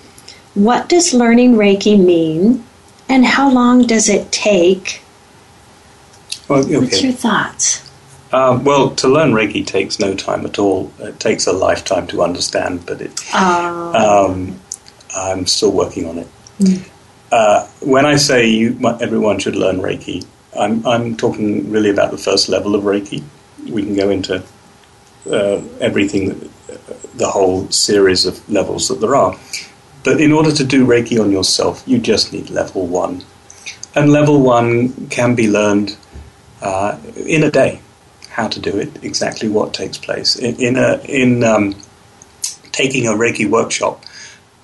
[0.53, 2.63] What does learning Reiki mean?
[3.09, 5.01] And how long does it take?
[6.47, 7.89] Well, What's your thoughts?
[8.33, 10.91] Um, well, to learn Reiki takes no time at all.
[10.99, 14.59] It takes a lifetime to understand, but it, Uh, um,
[15.15, 16.27] I'm still working on it.
[17.31, 20.25] Uh, when I say you, everyone should learn Reiki,
[20.59, 23.23] I'm, I'm talking really about the first level of Reiki.
[23.69, 24.43] We can go into
[25.29, 26.31] uh, everything,
[26.69, 26.75] uh,
[27.15, 29.37] the whole series of levels that there are.
[30.03, 33.23] But in order to do Reiki on yourself, you just need level one.
[33.95, 35.95] And level one can be learned
[36.61, 37.79] uh, in a day.
[38.29, 40.35] How to do it, exactly what takes place.
[40.35, 41.75] In, in, a, in um,
[42.71, 44.03] taking a Reiki workshop,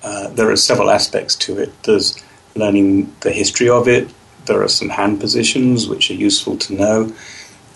[0.02, 1.82] uh, there are several aspects to it.
[1.84, 2.22] There's
[2.56, 4.12] learning the history of it.
[4.46, 7.12] There are some hand positions which are useful to know.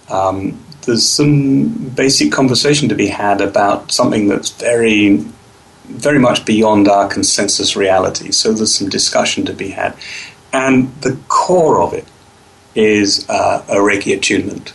[0.09, 5.25] Um, there's some basic conversation to be had about something that's very,
[5.85, 8.31] very much beyond our consensus reality.
[8.33, 9.97] So there's some discussion to be had,
[10.53, 12.07] and the core of it
[12.75, 14.73] is uh, a Reiki attunement.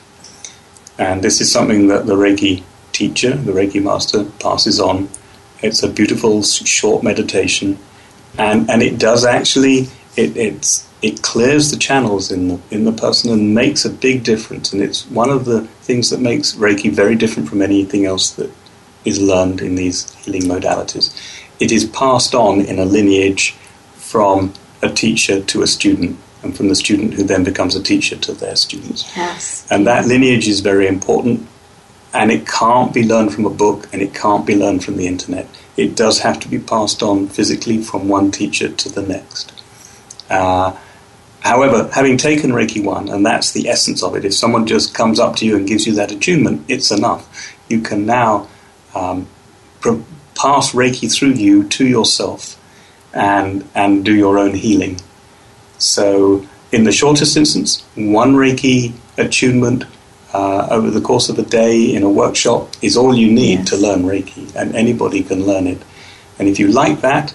[0.98, 5.10] And this is something that the Reiki teacher, the Reiki master, passes on.
[5.62, 7.80] It's a beautiful short meditation,
[8.38, 12.92] and, and it does actually it it's, it clears the channels in the in the
[12.92, 14.74] person and makes a big difference.
[14.74, 18.52] And it's one of the things that makes Reiki very different from anything else that
[19.06, 21.16] is learned in these healing modalities.
[21.60, 23.52] It is passed on in a lineage
[23.96, 28.16] from a teacher to a student, and from the student who then becomes a teacher
[28.18, 29.12] to their students.
[29.16, 29.68] yes.
[29.70, 31.48] And that lineage is very important,
[32.14, 35.08] and it can't be learned from a book, and it can't be learned from the
[35.08, 35.48] internet.
[35.78, 39.54] It does have to be passed on physically from one teacher to the next.
[40.30, 40.76] Uh,
[41.50, 45.20] however, having taken Reiki 1, and that's the essence of it, if someone just comes
[45.20, 47.24] up to you and gives you that attunement, it's enough.
[47.70, 48.48] You can now
[48.96, 49.28] um,
[49.82, 50.04] pro-
[50.36, 52.42] pass Reiki through you to yourself
[53.14, 55.00] and, and do your own healing.
[55.78, 59.86] So, in the shortest instance, one Reiki attunement
[60.34, 63.70] uh, over the course of a day in a workshop is all you need Yes.
[63.70, 65.82] to learn Reiki, and anybody can learn it.
[66.38, 67.34] And if you like that,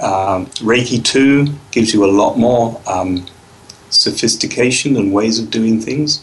[0.00, 3.24] um, Reiki 2 gives you a lot more um,
[3.90, 6.20] sophistication and ways of doing things.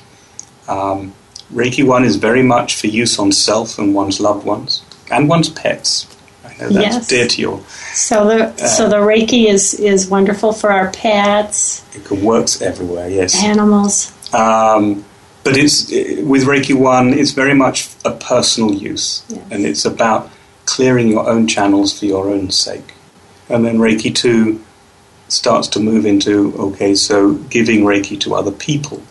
[0.67, 1.13] Um,
[1.53, 5.49] Reiki 1 is very much for use on self and one's loved ones, and one's
[5.49, 6.07] pets.
[6.45, 7.07] I know that's Yes.
[7.07, 7.59] dear to your
[7.93, 13.35] So the so the Reiki is is wonderful for our pets, It works everywhere, yes.
[13.43, 14.11] animals.
[14.33, 15.03] Um,
[15.43, 19.39] but it's with Reiki One, it's very much a personal use, Yes.
[19.51, 20.29] and it's about
[20.65, 22.93] clearing your own channels for your own sake.
[23.49, 24.61] And then Reiki Two
[25.31, 29.01] starts to move into okay, so giving Reiki to other people.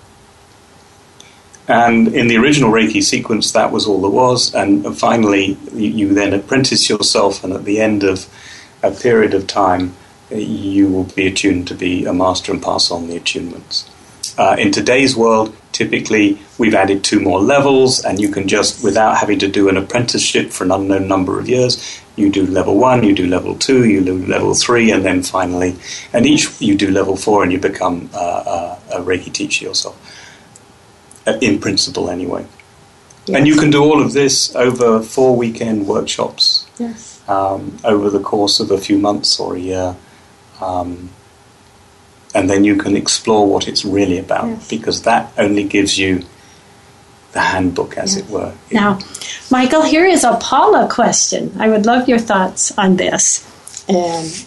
[1.66, 4.52] And in the original Reiki sequence, that was all there was.
[4.54, 8.28] And finally, you, then apprentice yourself, and at the end of
[8.82, 9.94] a period of time,
[10.30, 13.88] you will be attuned to be a master and pass on the attunements.
[14.36, 19.18] Uh, in today's world, typically we've added two more levels, and you can just, without
[19.18, 23.02] having to do an apprenticeship for an unknown number of years, you do level one,
[23.02, 25.76] you do level two, you do level three, and then finally,
[26.12, 29.96] and each you do level four, and you become uh, uh, a Reiki teacher yourself,
[31.26, 32.44] uh, in principle, anyway.
[33.32, 37.20] And you can do all of this over four weekend workshops Yes.
[37.28, 39.96] um, over the course of a few months or a year.
[40.60, 41.10] Um,
[42.34, 44.68] and then you can explore what it's really about Yes.
[44.68, 46.24] because that only gives you
[47.32, 48.52] the handbook, as it were.
[48.72, 48.98] Now,
[49.50, 51.52] Michael, here is a Paula question.
[51.58, 53.44] I would love your thoughts on this,
[53.88, 54.46] and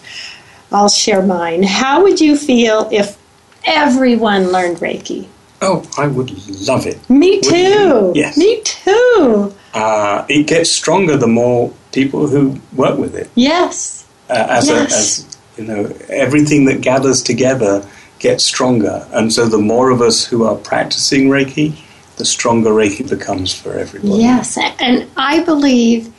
[0.72, 1.64] I'll share mine.
[1.64, 3.18] How would you feel if
[3.66, 5.28] everyone learned Reiki?
[5.62, 6.30] Oh, I would
[6.68, 7.10] love it.
[7.10, 8.12] Me too.
[8.16, 8.36] Yes.
[8.38, 9.54] Me too.
[9.74, 13.30] Uh, it gets stronger the more people who work with it.
[13.36, 14.06] Yes.
[14.30, 14.92] uh, as, Yes.
[14.92, 17.88] a, as you know, everything that gathers together
[18.20, 21.74] gets stronger, and so the more of us who are practicing Reiki,
[22.18, 24.22] the stronger Reiki becomes for everybody.
[24.22, 26.14] Yes, and I believe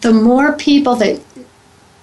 [0.00, 1.20] the more people that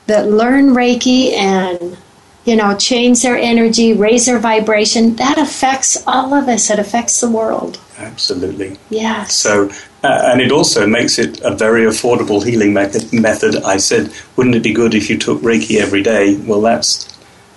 [0.07, 1.97] that learn Reiki and
[2.45, 6.70] you know change their energy, raise their vibration, that affects all of us.
[6.70, 7.80] It affects the world.
[7.97, 8.78] Absolutely.
[8.89, 9.36] Yes.
[9.36, 9.70] So,
[10.03, 13.55] Uh, and it also makes it a very affordable healing me- method.
[13.63, 16.36] I said, wouldn't it be good if you took Reiki every day?
[16.45, 17.07] Well, that's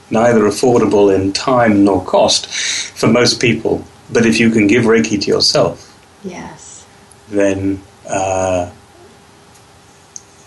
[0.09, 2.47] neither affordable in time nor cost
[2.97, 3.85] for most people.
[4.13, 5.95] But if you can give Reiki to yourself,
[6.25, 6.85] Yes.
[7.31, 8.71] then uh,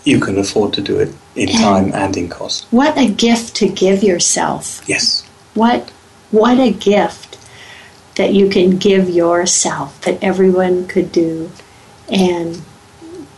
[0.04, 2.66] you can afford to do it in And- time and in cost.
[2.70, 4.82] What a gift to give yourself.
[4.86, 5.22] Yes.
[5.54, 5.90] What
[6.30, 7.36] what a gift
[8.16, 11.50] that you can give yourself that everyone could do
[12.08, 12.62] and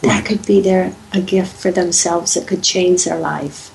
[0.01, 0.25] that Right.
[0.25, 3.71] could be their a gift for themselves that could change their life.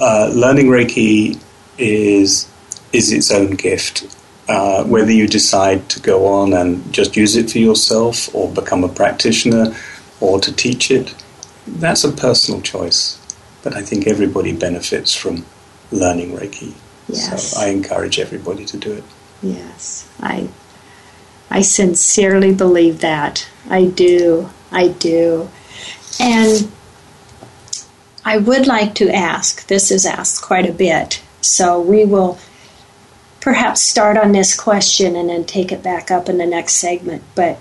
[0.00, 1.38] uh, learning Reiki
[1.78, 2.46] is
[2.92, 4.06] is its own gift.
[4.48, 8.82] Uh, whether you decide to go on and just use it for yourself, or become
[8.82, 9.74] a practitioner,
[10.20, 11.14] or to teach it,
[11.66, 13.18] that's a personal choice.
[13.62, 15.44] But I think everybody benefits from
[15.92, 16.72] learning Reiki.
[17.08, 17.52] Yes.
[17.52, 19.04] So I encourage everybody to do it.
[19.42, 20.08] Yes.
[20.20, 20.48] I
[21.50, 23.46] I sincerely believe that.
[23.68, 24.48] I do.
[24.70, 25.48] I do.
[26.20, 26.70] And
[28.24, 32.38] I would like to ask, this is asked quite a bit, so we will
[33.48, 37.22] perhaps start on this question and then take it back up in the next segment.
[37.34, 37.58] But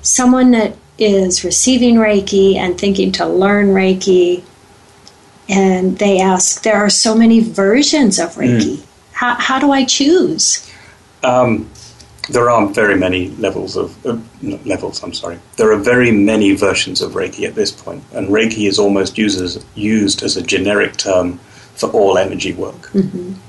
[0.00, 4.42] someone that is receiving Reiki and thinking to learn Reiki,
[5.46, 8.82] and they ask, there are so many versions of Reiki.
[9.12, 10.66] How, how do I choose?
[11.22, 11.68] Um,
[12.30, 15.02] there are very many levels of uh, levels.
[15.02, 15.38] I'm sorry.
[15.58, 19.38] There are very many versions of Reiki at this point, and Reiki is almost used
[19.38, 21.40] as, used as a generic term
[21.76, 22.90] for all energy work.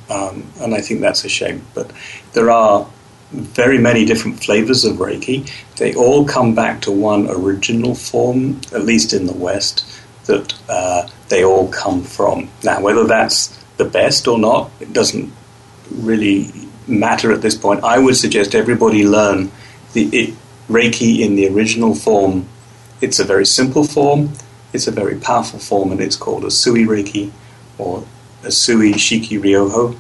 [0.10, 1.66] Um, and I think that's a shame.
[1.74, 1.92] But
[2.34, 2.88] there are
[3.32, 5.50] very many different flavors of Reiki.
[5.78, 9.86] They all come back to one original form, at least in the West,
[10.26, 12.50] that uh, they all come from.
[12.64, 13.48] Now, whether that's
[13.78, 15.32] the best or not, it doesn't
[15.92, 16.52] really
[16.88, 17.84] matter at this point.
[17.84, 19.52] I would suggest everybody learn
[19.94, 20.36] the it,
[20.70, 22.48] Reiki in the original form.
[23.02, 24.34] It's a very simple form.
[24.74, 27.32] It's a very powerful form, and it's called Usui Reiki
[27.78, 28.06] or
[28.52, 29.96] Sui Shiki Ryoho.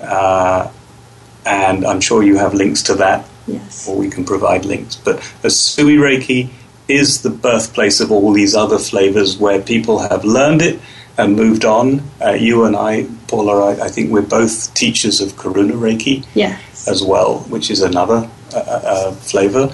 [0.00, 0.70] Uh,
[1.44, 3.88] and I'm sure you have links to that, Yes.
[3.88, 4.96] or we can provide links.
[4.96, 6.48] But Usui Reiki
[6.88, 10.80] is the birthplace of all these other flavors where people have learned it
[11.18, 12.02] and moved on.
[12.22, 16.86] Uh, you and I, Paula, I, I think we're both teachers of Karuna Reiki Yes.
[16.88, 19.68] as well, which is another uh, uh, flavor.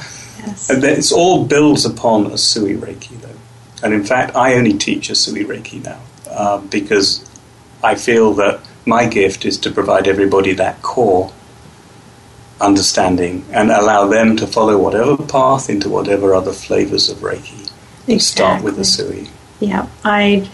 [0.46, 0.70] Yes.
[0.70, 3.28] And it's all builds upon Usui Reiki, though.
[3.82, 6.00] And in fact, I only teach Usui Reiki now
[6.30, 7.24] uh, because
[7.82, 11.32] I feel that my gift is to provide everybody that core
[12.60, 17.70] understanding and allow them to follow whatever path into whatever other flavors of Reiki.
[18.06, 19.28] And Start with the Sui.
[19.60, 20.48] Yeah, I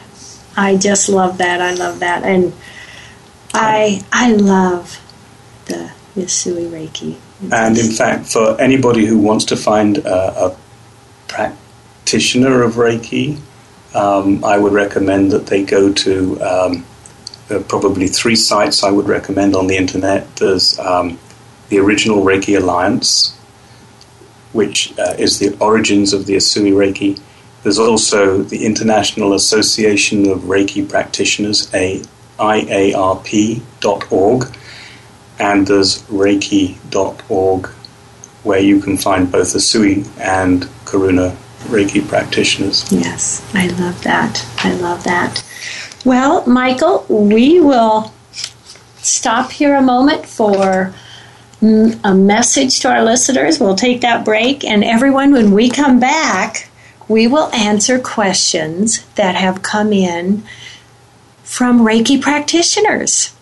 [0.57, 1.61] I just love that.
[1.61, 2.53] I love that, and
[3.55, 5.01] I I love
[5.67, 7.17] the Usui Reiki.
[7.53, 10.57] And in fact, for anybody who wants to find a, a
[11.29, 13.39] practitioner of Reiki,
[13.95, 16.85] um, I would recommend that they go to um,
[17.49, 20.37] there are probably three sites I would recommend on the internet.
[20.37, 21.19] There's um,
[21.71, 23.35] the original Reiki Alliance,
[24.53, 27.19] which uh, is the origins of the Usui Reiki.
[27.63, 32.03] There's also the International Association of Reiki Practitioners, a
[32.39, 33.65] IARP.org,
[35.39, 37.67] and there's Reiki.org,
[38.45, 41.37] where you can find both Usui and Karuna
[41.67, 42.91] Reiki practitioners.
[42.93, 44.47] Yes, I love that.
[44.59, 45.43] I love that.
[46.05, 48.13] Well, Michael, we will
[48.99, 50.95] stop here a moment for
[51.61, 53.59] a message to our listeners.
[53.59, 56.69] We'll take that break, and everyone, when we come back,
[57.09, 60.45] we will answer questions that have come in
[61.43, 63.35] from Reiki practitioners.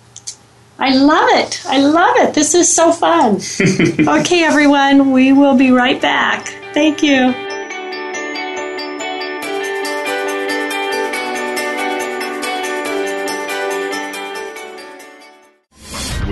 [0.78, 1.64] I love it.
[1.66, 2.34] I love it.
[2.34, 3.36] This is so fun.
[4.20, 6.48] okay, everyone, we will be right back.
[6.74, 7.45] Thank you.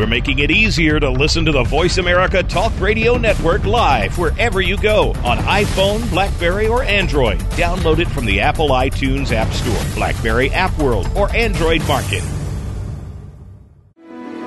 [0.04, 4.60] We're making it easier to listen to the Voice America Talk Radio Network live wherever
[4.60, 7.38] you go on iPhone, Blackberry, or Android.
[7.56, 12.22] Download it from the Apple iTunes App Store, Blackberry App World, or Android Market.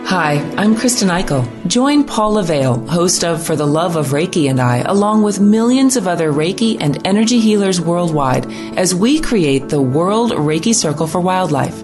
[0.05, 1.49] Hi, I'm Kristen Eichel.
[1.65, 5.97] Join Paula Vale, host of For the Love of Reiki and I, along with millions
[5.97, 8.45] of other Reiki and energy healers worldwide,
[8.77, 11.83] as we create the World Reiki Circle for Wildlife.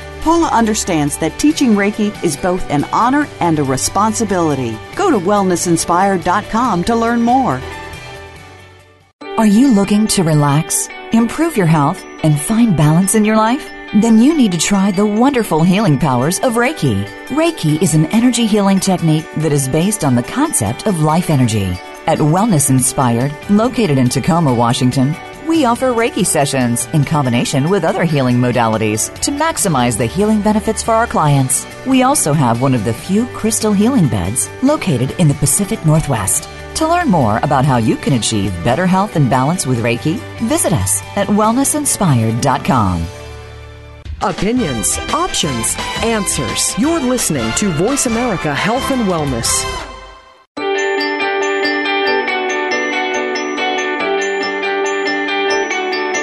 [0.21, 4.77] Paula understands that teaching Reiki is both an honor and a responsibility.
[4.95, 7.59] Go to wellnessinspired.com to learn more.
[9.37, 13.67] Are you looking to relax, improve your health, and find balance in your life?
[13.95, 17.03] Then you need to try the wonderful healing powers of Reiki.
[17.29, 21.65] Reiki is an energy healing technique that is based on the concept of life energy.
[22.05, 25.15] At Wellness Inspired, located in Tacoma, Washington,
[25.51, 30.81] we offer Reiki sessions in combination with other healing modalities to maximize the healing benefits
[30.81, 31.67] for our clients.
[31.85, 36.47] We also have one of the few crystal healing beds located in the Pacific Northwest.
[36.75, 40.71] To learn more about how you can achieve better health and balance with Reiki, visit
[40.71, 43.05] us at wellnessinspired.com.
[44.21, 46.79] Opinions, options, answers.
[46.79, 49.90] You're listening to Voice America Health and Wellness.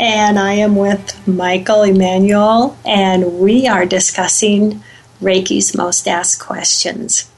[0.00, 4.82] and I am with Michael Emanuel, and we are discussing
[5.20, 7.30] Reiki's most asked questions.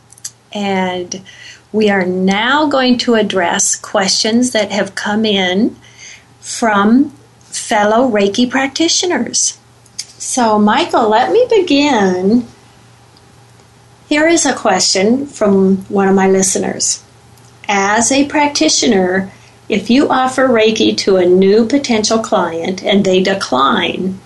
[0.52, 1.22] And
[1.72, 5.76] we are now going to address questions that have come in
[6.38, 7.10] from
[7.40, 9.58] fellow Reiki practitioners.
[9.96, 12.46] So, Michael, let me begin.
[14.08, 17.02] Here is a question from one of my listeners.
[17.66, 19.32] As a practitioner,
[19.68, 24.20] if you offer Reiki to a new potential client and they decline,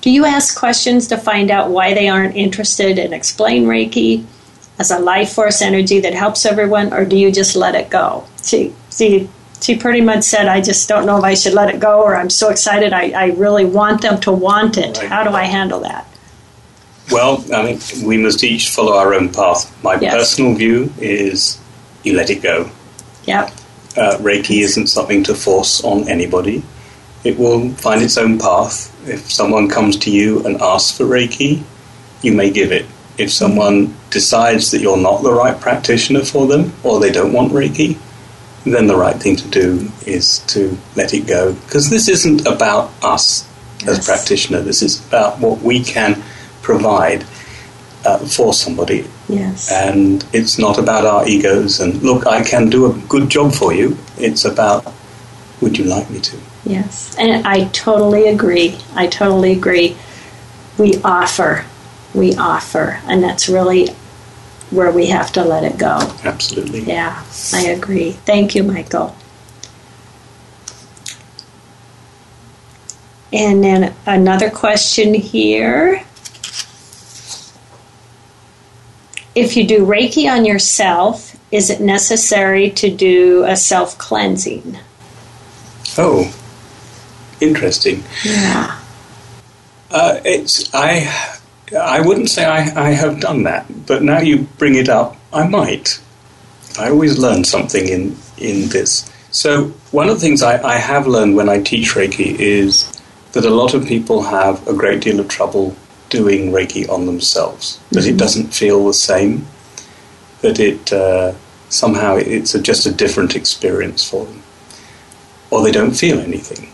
[0.00, 4.24] do you ask questions to find out why they aren't interested and explain Reiki
[4.78, 8.24] as a life force energy that helps everyone, or do you just let it go?
[8.42, 9.28] She, she,
[9.60, 12.16] she pretty much said, I just don't know if I should let it go, or
[12.16, 14.96] I'm so excited, I, I really want them to want it.
[14.98, 16.06] How do I handle that?
[17.10, 19.66] Well, I think we must each follow our own path.
[19.82, 20.14] My Yes.
[20.14, 21.58] personal view is
[22.04, 22.70] you let it go.
[23.24, 23.50] Yep.
[23.98, 26.62] Uh, Reiki isn't something to force on anybody.
[27.24, 28.94] It will find its own path.
[29.08, 31.62] If someone comes to you and asks for Reiki,
[32.22, 32.86] you may give it.
[33.18, 37.52] If someone decides that you're not the right practitioner for them or they don't want
[37.52, 37.98] Reiki,
[38.64, 41.54] then the right thing to do is to let it go.
[41.54, 43.44] Because this isn't about us
[43.86, 44.06] as Yes.
[44.06, 44.60] practitioner.
[44.60, 46.22] This is about what we can
[46.62, 47.24] provide
[48.08, 49.70] uh, for somebody Yes.
[49.70, 53.70] and it's not about our egos and look i can do a good job for
[53.78, 54.92] you it's about
[55.60, 56.36] would you like me to
[56.68, 58.78] Yes, and I totally agree.
[58.94, 59.96] I totally agree.
[60.76, 61.64] We offer,
[62.14, 63.88] we offer, and that's really
[64.70, 65.98] where we have to let it go.
[66.24, 68.12] absolutely Yeah, I agree.
[68.12, 69.16] Thank you, Michael.
[73.32, 76.04] And then another question here.
[79.38, 84.78] If you do Reiki on yourself, is it necessary to do a self cleansing?
[85.96, 86.32] oh
[87.40, 88.78] interesting Yeah.
[89.90, 90.90] uh, it's i
[91.80, 95.46] i wouldn't say I, I have done that but now you bring it up i
[95.46, 96.00] might
[96.78, 101.06] i always learn something in in this so one of the things I, I have
[101.06, 102.92] learned when i teach reiki is
[103.32, 105.74] that a lot of people have a great deal of trouble
[106.10, 107.80] doing reiki on themselves.
[107.90, 109.46] That it doesn't feel the same.
[110.40, 111.34] That it uh,
[111.68, 114.42] somehow it's a, just a different experience for them.
[115.50, 116.66] Or they don't feel anything.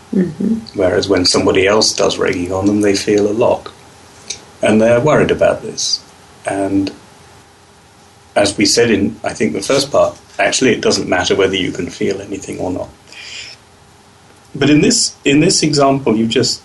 [0.75, 3.71] Whereas when somebody else does reiki on them they feel a lot.
[4.61, 6.03] And they're worried about this.
[6.45, 6.93] And
[8.35, 11.71] as we said in i think the first part actually it doesn't matter whether you
[11.71, 12.89] can feel anything or not.
[14.53, 16.61] But in this in this example, you just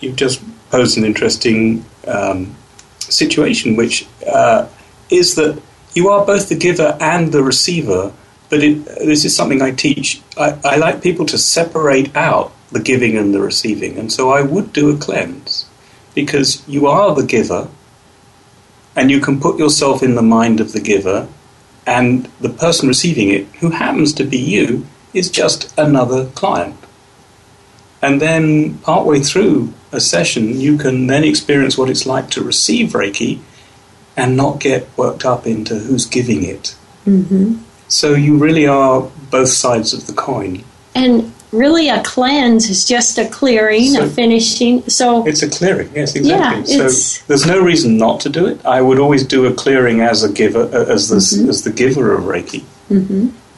[0.00, 2.54] you just posed an interesting um,
[2.98, 4.66] situation, which uh,
[5.10, 5.60] is that
[5.94, 8.12] you are both the giver and the receiver.
[8.48, 10.20] But it, this is something I teach.
[10.36, 14.42] I, I like people to separate out the giving and the receiving, and so I
[14.42, 15.66] would do a cleanse
[16.14, 17.68] because you are the giver,
[18.96, 21.28] and you can put yourself in the mind of the giver,
[21.86, 26.79] and the person receiving it, who happens to be you, is just another client.
[28.02, 32.90] And then, partway through a session, you can then experience what it's like to receive
[32.90, 33.40] Reiki
[34.16, 36.74] and not get worked up into who's giving it.
[37.06, 37.56] Mm-hmm.
[37.88, 40.64] So, you really are both sides of the coin.
[40.94, 44.88] And really, a cleanse is just a clearing, So- a finishing.
[44.88, 46.74] So, It's a clearing, yes, exactly.
[46.76, 48.64] Yeah, so there's no reason not to do it.
[48.64, 51.50] I would always do a clearing as a giver, uh, as the Mm-hmm.
[51.50, 52.64] as the giver of Reiki.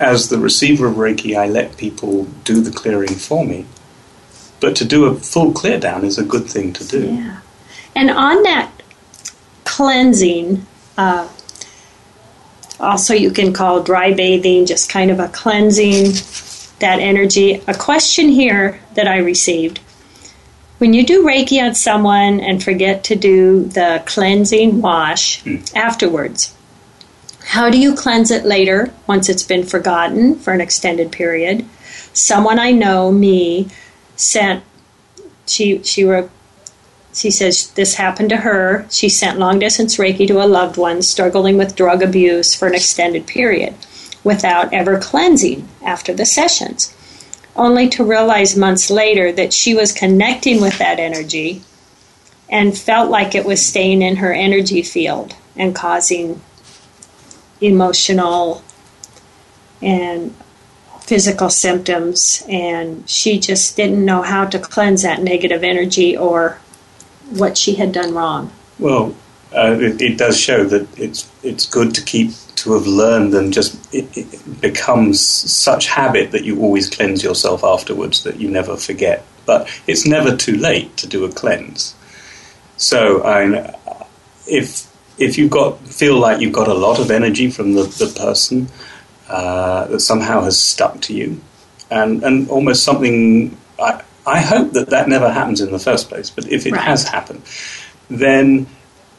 [0.01, 3.67] As the receiver of Reiki, I let people do the clearing for me.
[4.63, 7.15] But to do a full clear down is a good thing to do.
[7.15, 7.41] yeah.
[7.95, 8.71] And on that
[9.65, 11.29] cleansing, uh,
[12.81, 16.13] also you can call dry bathing just kind of a cleansing
[16.79, 17.63] that energy.
[17.69, 19.81] A question here that I received
[20.83, 25.41] when you do Reiki on someone and forget to do the cleansing wash
[25.77, 26.57] afterwards,
[27.45, 31.65] how do you cleanse it later once it's been forgotten for an extended period?
[32.15, 33.69] Someone I know, me,
[34.23, 34.65] sent
[35.47, 36.31] she she wrote
[37.15, 38.87] she says this happened to her.
[38.91, 42.75] She sent long distance Reiki to a loved one struggling with drug abuse for an
[42.75, 43.75] extended period
[44.25, 46.95] without ever cleansing after the sessions,
[47.55, 51.63] only to realize months later that she was connecting with that energy
[52.49, 56.41] and felt like it was staying in her energy field and causing
[57.61, 58.63] emotional
[59.83, 60.35] and
[61.07, 66.59] physical symptoms and she just didn't know how to cleanse that negative energy or
[67.31, 68.51] what she had done wrong.
[68.79, 69.15] Well,
[69.55, 73.53] uh, it, it does show that it's it's good to keep to have learned and
[73.53, 78.77] just it, it becomes such habit that you always cleanse yourself afterwards that you never
[78.77, 79.25] forget.
[79.45, 81.95] But it's never too late to do a cleanse.
[82.77, 83.75] So, I,
[84.47, 84.89] if
[85.19, 88.69] if you've got feel like you've got a lot of energy from the, the person
[89.33, 91.41] uh, that somehow has stuck to you,
[91.91, 93.57] and and almost something.
[93.79, 96.31] I, I hope that that never happens in the first place.
[96.31, 96.83] But if it Right.
[96.83, 97.43] has happened,
[98.09, 98.67] then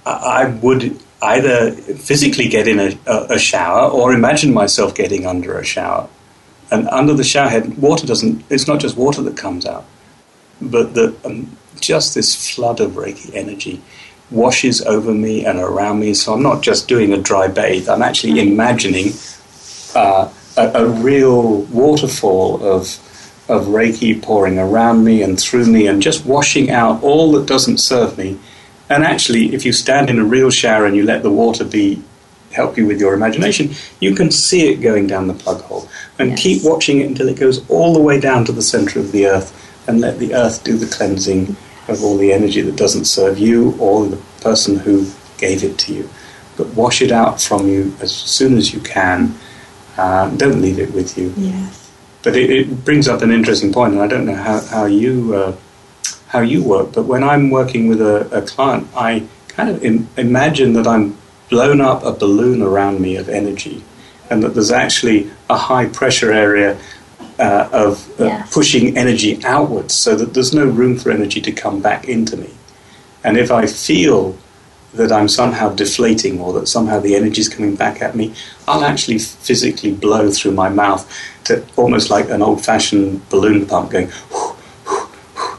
[0.06, 0.84] I would
[1.22, 6.08] either physically get in a, a, a shower or imagine myself getting under a shower.
[6.72, 9.86] And under the shower head, water doesn't, it's not just water that comes out,
[10.62, 13.82] but the, um, just this flood of Reiki energy
[14.32, 16.14] washes over me and around me.
[16.14, 19.14] So I'm not just doing a dry bathe, I'm actually imagining
[19.96, 23.00] uh, a, a real waterfall of
[23.50, 27.78] of Reiki pouring around me and through me and just washing out all that doesn't
[27.78, 28.40] serve me.
[28.90, 32.02] And actually, if you stand in a real shower and you let the water be
[32.54, 35.90] help you with your imagination, you can see it going down the plug hole.
[36.18, 36.40] And Yes.
[36.40, 39.28] keep watching it until it goes all the way down to the center of the
[39.28, 39.52] earth
[39.88, 41.58] and let the earth do the cleansing
[41.90, 45.94] of all the energy that doesn't serve you or the person who gave it to
[45.94, 46.10] you.
[46.56, 49.36] But wash it out from you as soon as you can.
[49.98, 51.34] Uh, don't leave it with you.
[51.38, 51.92] Yes.
[52.24, 55.36] But it, it brings up an interesting point, and I don't know how, how you
[55.36, 55.56] uh,
[56.28, 56.94] how you work.
[56.94, 61.18] But when I'm working with a, a client, I kind of Im- imagine that I'm
[61.50, 63.84] blown up a balloon around me of energy,
[64.30, 66.78] and that there's actually a high pressure area
[67.38, 68.54] uh, of uh, Yes.
[68.54, 72.52] pushing energy outwards, so that there's no room for energy to come back into me.
[73.24, 74.38] And if I feel
[74.94, 78.34] that I'm somehow deflating or that somehow the energy is coming back at me,
[78.68, 81.10] I'll actually physically blow through my mouth
[81.46, 84.12] to almost like an old fashioned balloon pump going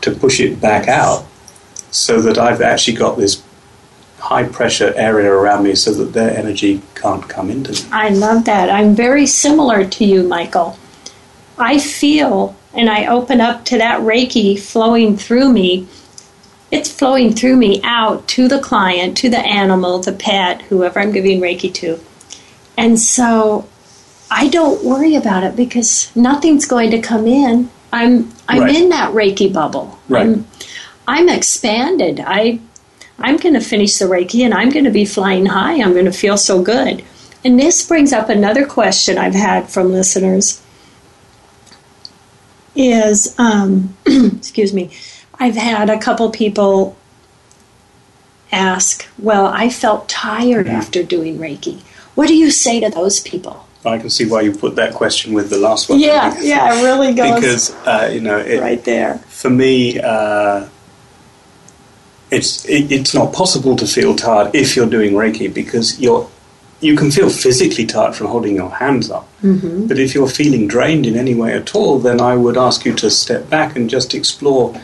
[0.00, 1.26] to push it back out
[1.90, 3.42] so that I've actually got this
[4.18, 7.88] high pressure area around me so that their energy can't come into me.
[7.92, 8.70] I love that.
[8.70, 10.78] I'm very similar to you, Michael.
[11.58, 15.86] I feel and I open up to that Reiki flowing through me.
[16.74, 21.12] It's flowing through me out to the client, to the animal, the pet, whoever I'm
[21.12, 22.00] giving Reiki to.
[22.76, 23.68] And so
[24.30, 27.70] I don't worry about it because nothing's going to come in.
[27.92, 28.74] I'm I'm Right.
[28.74, 29.98] in that Reiki bubble.
[30.08, 30.26] Right.
[30.26, 30.46] I'm
[31.06, 32.20] I'm expanded.
[32.20, 32.58] I
[33.18, 35.80] I'm going to finish the Reiki and I'm going to be flying high.
[35.80, 37.04] I'm going to feel so good.
[37.44, 40.60] And this brings up another question I've had from listeners
[42.74, 44.90] is um, excuse me.
[45.38, 46.96] I've had a couple people
[48.52, 51.80] ask, "Well, I felt tired after doing Reiki.
[52.14, 55.34] What do you say to those people?" I can see why you put that question
[55.34, 56.00] with the last one.
[56.00, 59.18] Yeah, yeah, it really goes because uh, you know it, right there.
[59.28, 60.68] For me, uh,
[62.30, 66.28] it's it, it's not possible to feel tired if you're doing Reiki because you're
[66.80, 69.28] you can feel physically tired from holding your hands up.
[69.42, 69.86] Mm-hmm.
[69.86, 72.94] But if you're feeling drained in any way at all, then I would ask you
[72.94, 74.78] to step back and just explore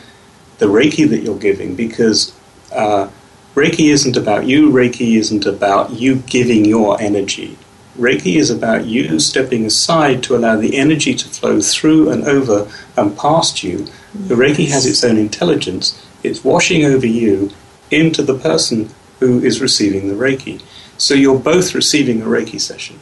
[0.61, 2.37] the Reiki that you're giving because
[2.71, 3.09] uh,
[3.55, 4.69] Reiki isn't about you.
[4.71, 7.57] Reiki isn't about you giving your energy.
[7.97, 12.71] Reiki is about you stepping aside to allow the energy to flow through and over
[12.95, 13.87] and past you.
[14.13, 15.99] The Reiki has its own intelligence.
[16.21, 17.49] It's washing over you
[17.89, 20.61] into the person who is receiving the Reiki.
[20.99, 22.99] So you're both receiving a Reiki session.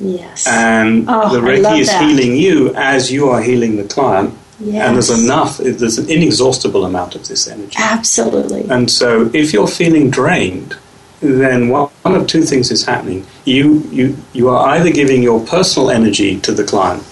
[0.00, 0.44] Yes.
[0.48, 2.02] And Oh, the Reiki is that.
[2.02, 4.36] healing you as you are healing the client.
[4.60, 4.86] Yes.
[4.86, 7.76] And there's enough, there's an inexhaustible amount of this energy.
[7.78, 8.68] Absolutely.
[8.68, 10.76] And so, if you're feeling drained,
[11.20, 13.26] then one one of two things is happening.
[13.44, 17.02] You, you, you are either giving your personal energy to the client,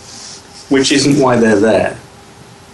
[0.69, 1.99] which isn't why they're there.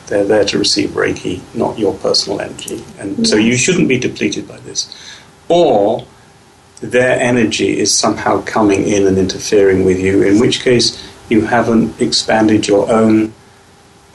[0.07, 2.83] They're there to receive Reiki, not your personal energy.
[2.99, 4.95] And so, you shouldn't be depleted by this.
[5.49, 6.07] Or
[6.81, 12.01] their energy is somehow coming in and interfering with you, in which case, you haven't
[12.01, 13.33] expanded your own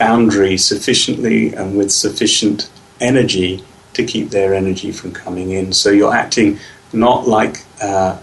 [0.04, 5.72] boundary sufficiently and with sufficient energy to keep their energy from coming in.
[5.72, 6.60] So you're acting
[6.92, 8.18] not like uh,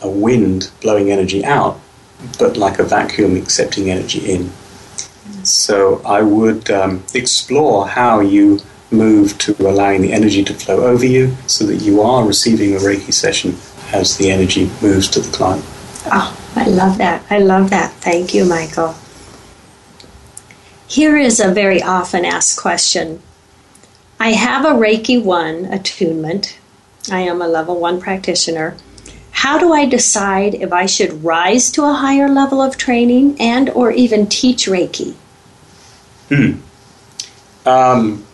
[0.00, 1.78] a wind blowing energy out,
[2.38, 4.50] but like a vacuum accepting energy in.
[5.44, 8.60] So I would um, explore how you
[8.90, 12.78] move to allowing the energy to flow over you so that you are receiving a
[12.78, 13.56] Reiki session
[13.92, 15.64] as the energy moves to the client.
[16.06, 17.18] Oh, I love that.
[17.28, 17.92] I love that.
[18.08, 18.94] Thank you, Michael.
[20.90, 23.22] Here is a very often asked question.
[24.18, 26.58] I have a Reiki 1 attunement.
[27.08, 28.74] I am a level 1 practitioner.
[29.30, 33.70] How do I decide if I should rise to a higher level of training and
[33.70, 35.14] or even teach Reiki?
[36.28, 36.54] Hmm.
[37.64, 38.26] Um,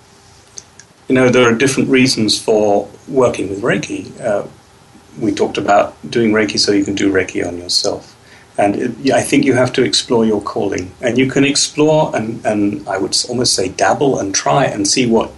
[1.08, 4.18] you know, there are different reasons for working with Reiki.
[4.18, 4.46] Uh,
[5.20, 8.15] we talked about doing Reiki so you can do Reiki on yourself.
[8.58, 10.92] And I think you have to explore your calling.
[11.00, 15.06] And you can explore and, and I would almost say dabble and try and see
[15.06, 15.30] what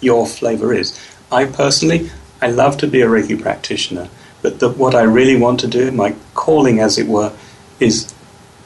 [0.00, 0.98] your flavor is.
[1.30, 2.10] I personally,
[2.42, 4.08] I love to be a Reiki practitioner,
[4.42, 7.32] but the, what I really want to do, my calling as it were,
[7.80, 8.12] is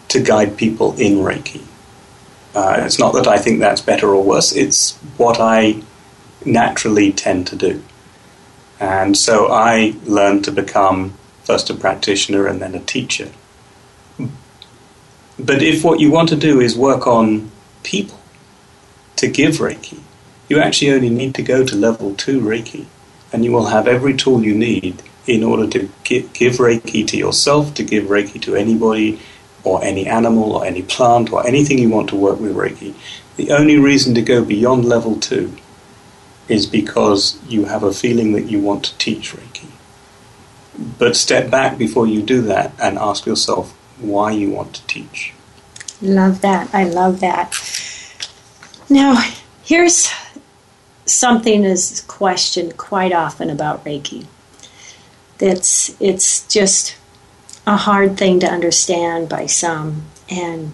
[0.08, 1.62] to guide people in Reiki.
[2.54, 5.82] Uh, it's not that I think that's better or worse, it's what I
[6.44, 7.82] naturally tend to do.
[8.80, 13.30] And so I learned to become first a practitioner and then a teacher.
[15.38, 17.50] But if what you want to do is work on
[17.84, 18.18] people
[19.16, 20.00] to give Reiki,
[20.48, 22.86] you actually only need to go to level two Reiki,
[23.32, 27.16] and you will have every tool you need in order to gi- give Reiki to
[27.16, 29.20] yourself, to give Reiki to anybody,
[29.62, 32.94] or any animal, or any plant, or anything you want to work with Reiki.
[33.36, 35.54] The only reason to go beyond level two
[36.48, 39.68] is because you have a feeling that you want to teach Reiki.
[40.98, 45.32] But step back before you do that and ask yourself why you want to teach.
[46.00, 46.72] Love that.
[46.74, 47.54] I love that.
[48.88, 49.20] Now,
[49.62, 50.10] here's
[51.04, 54.26] something is questioned quite often about Reiki.
[55.38, 56.96] That's it's just
[57.66, 60.72] a hard thing to understand by some and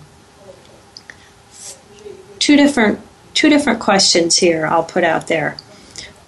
[2.39, 3.01] two different
[3.35, 5.57] two different questions here I'll put out there.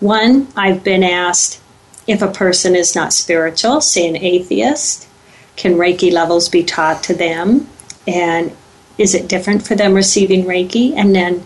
[0.01, 1.61] One, I've been asked
[2.07, 5.09] if a person is not spiritual, say an atheist,
[5.57, 7.69] can Reiki levels be taught to them?
[8.07, 8.55] And
[8.99, 10.95] is it different for them receiving Reiki?
[10.97, 11.45] And then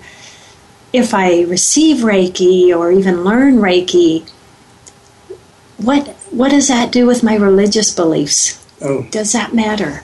[0.92, 4.28] if I receive Reiki or even learn Reiki,
[5.78, 8.64] what what does that do with my religious beliefs?
[8.82, 10.02] Oh, Does that matter?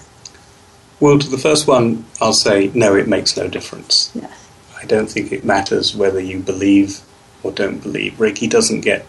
[0.99, 4.11] well, to the first one, I'll say no, it makes no difference.
[4.15, 4.33] Yeah.
[4.81, 7.01] I don't think it matters whether you believe
[7.43, 8.15] or don't believe.
[8.15, 9.05] Reiki doesn't get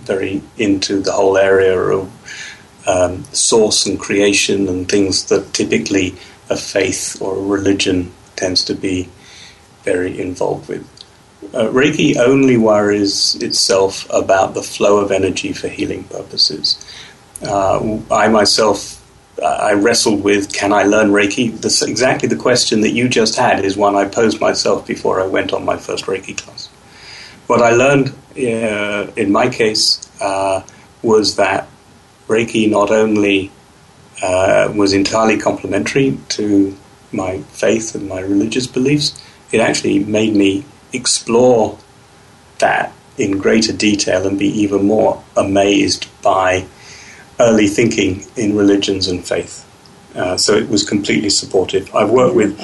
[0.00, 2.10] very into the whole area of
[2.90, 6.14] um, source and creation and things that typically
[6.48, 9.08] a faith or a religion tends to be
[9.84, 10.84] very involved with.
[11.54, 16.84] Uh, Reiki only worries itself about the flow of energy for healing purposes.
[17.42, 18.78] Uh, I myself,
[19.42, 21.58] I wrestled with can I learn Reiki?
[21.60, 25.26] This, exactly the question that you just had is one I posed myself before I
[25.26, 26.66] went on my first Reiki class.
[27.46, 30.62] What I learned uh, in my case uh,
[31.02, 31.69] was that
[32.30, 33.50] Reiki not only
[34.22, 36.76] uh, was entirely complementary to
[37.10, 39.20] my faith and my religious beliefs,
[39.50, 41.76] it actually made me explore
[42.58, 46.66] that in greater detail and be even more amazed by
[47.40, 49.66] early thinking in religions and faith.
[50.14, 51.92] Uh, so it was completely supportive.
[51.94, 52.54] I've worked with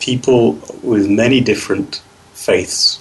[0.00, 2.02] people with many different
[2.32, 3.00] faiths,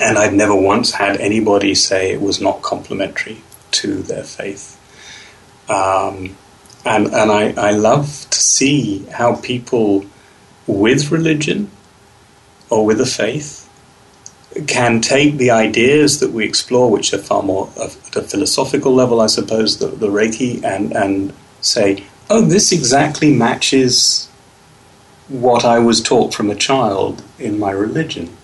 [0.00, 3.42] and I've never once had anybody say it was not complementary
[3.72, 4.75] to their faith.
[5.68, 6.36] Um,
[6.84, 10.06] and and I, I love to see how people
[10.66, 11.70] with religion
[12.70, 13.66] or with a faith
[14.66, 19.20] can take the ideas that we explore, which are far more at a philosophical level,
[19.20, 24.28] I suppose, the, the Reiki, and, and say, oh, this exactly matches
[25.28, 28.34] what I was taught from a child in my religion.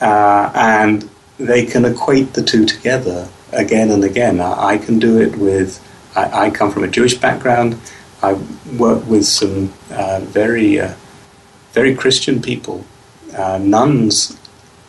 [0.00, 4.40] Uh, and they can equate the two together again and again.
[4.40, 5.80] I, I can do it with,
[6.14, 7.78] I, I, come from a Jewish background.
[8.22, 8.34] I
[8.78, 10.94] work with some uh, very, uh,
[11.72, 12.84] very Christian people,
[13.36, 14.38] uh, nuns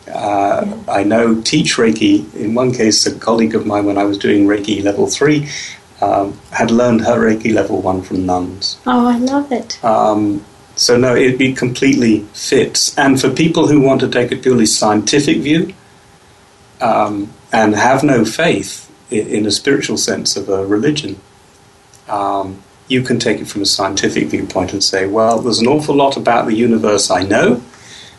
[0.08, 2.32] uh, I know teach Reiki.
[2.34, 5.48] In one case, a colleague of mine, when I was doing Reiki level three,
[6.00, 8.78] um, had learned her Reiki level one from nuns.
[8.86, 9.82] Oh, I love it.
[9.84, 10.44] Um,
[10.76, 12.96] so no, it, it completely fits.
[12.98, 15.72] And for people who want to take a purely scientific view
[16.80, 18.83] um, and have no faith
[19.14, 21.20] in, in, a spiritual sense of a religion,
[22.08, 25.94] um, you can take it from a scientific viewpoint and say, well, there's an awful
[25.94, 27.62] lot about the universe I know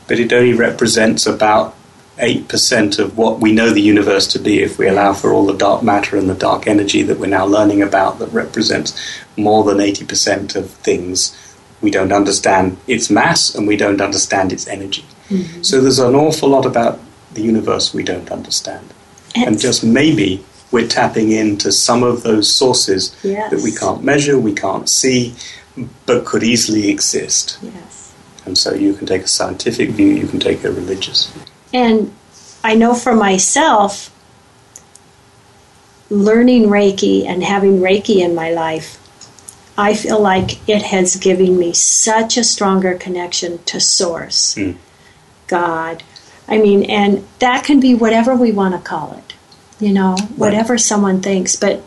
[0.08, 1.76] but it only represents about
[2.18, 5.58] 8% of what we know the universe to be if we allow for all the
[5.58, 8.98] dark matter and the dark energy that we're now learning about that represents
[9.36, 11.36] more than 80% of things.
[11.82, 15.04] We don't understand its mass and we don't understand its energy.
[15.30, 15.64] Mm-hmm.
[15.64, 17.00] So there's an awful lot about
[17.34, 18.94] the universe we don't understand.
[19.36, 20.46] It's and just maybe
[20.76, 23.50] we're tapping into some of those sources yes.
[23.50, 25.34] that we can't measure, we can't see,
[26.06, 27.58] but could easily exist.
[27.62, 28.14] Yes.
[28.46, 31.44] And so you can take a scientific view, you can take a religious view.
[31.74, 32.14] And
[32.62, 34.14] I know for myself,
[36.10, 39.00] learning Reiki and having Reiki in my life,
[39.78, 44.76] I feel like it has given me such a stronger connection to Source, mm.
[45.48, 46.04] God.
[46.50, 49.36] I mean, and that can be whatever we want to call it,
[49.80, 50.30] you know, right.
[50.38, 51.82] whatever someone thinks, but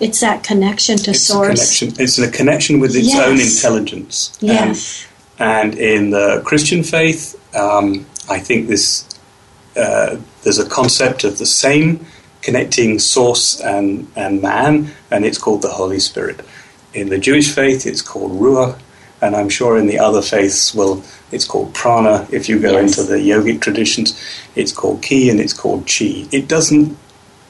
[0.00, 1.78] it's that connection to it's Source.
[1.78, 2.02] Connection.
[2.02, 3.26] It's a connection with its yes.
[3.26, 4.36] own intelligence.
[4.40, 5.06] Yes.
[5.38, 9.08] And in the Christian faith, um, I think this
[9.76, 12.06] uh, there's a concept of the same
[12.42, 16.40] connecting source and, and man, and it's called the Holy Spirit.
[16.92, 18.78] In the Jewish faith, it's called Ruach,
[19.20, 22.28] and I'm sure in the other faiths, well, it's called prana.
[22.30, 22.98] If you go yes.
[22.98, 24.20] into the yogic traditions,
[24.54, 26.26] it's called ki and it's called chi.
[26.30, 26.96] It doesn't,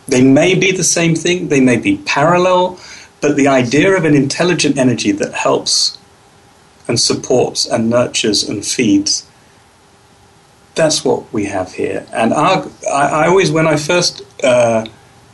[0.07, 2.78] they may be the same thing, they may be parallel,
[3.20, 5.98] but the idea of an intelligent energy that helps
[6.86, 9.26] and supports and nurtures and feeds.
[10.74, 12.07] That's what we have here.
[12.12, 14.86] And our, I, I, always, when I first uh,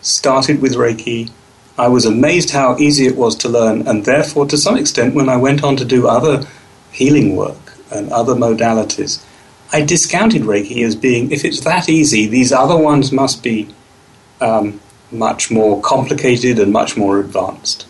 [0.03, 1.31] started with Reiki,
[1.79, 5.29] I was amazed how easy it was to learn, and therefore, to some extent, when
[5.29, 6.47] I went on to do other
[6.93, 9.25] healing work and other modalities,
[9.73, 13.69] I discounted Reiki as being, if it's that easy, these other ones must be
[14.41, 14.81] um,
[15.11, 17.87] much more complicated and much more advanced.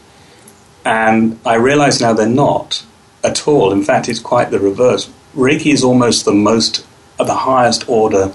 [0.85, 2.85] And I realize now they're not
[3.23, 3.73] at all.
[3.73, 5.11] In fact, it's quite the reverse.
[5.35, 6.87] Reiki is almost the most,
[7.19, 8.33] the highest order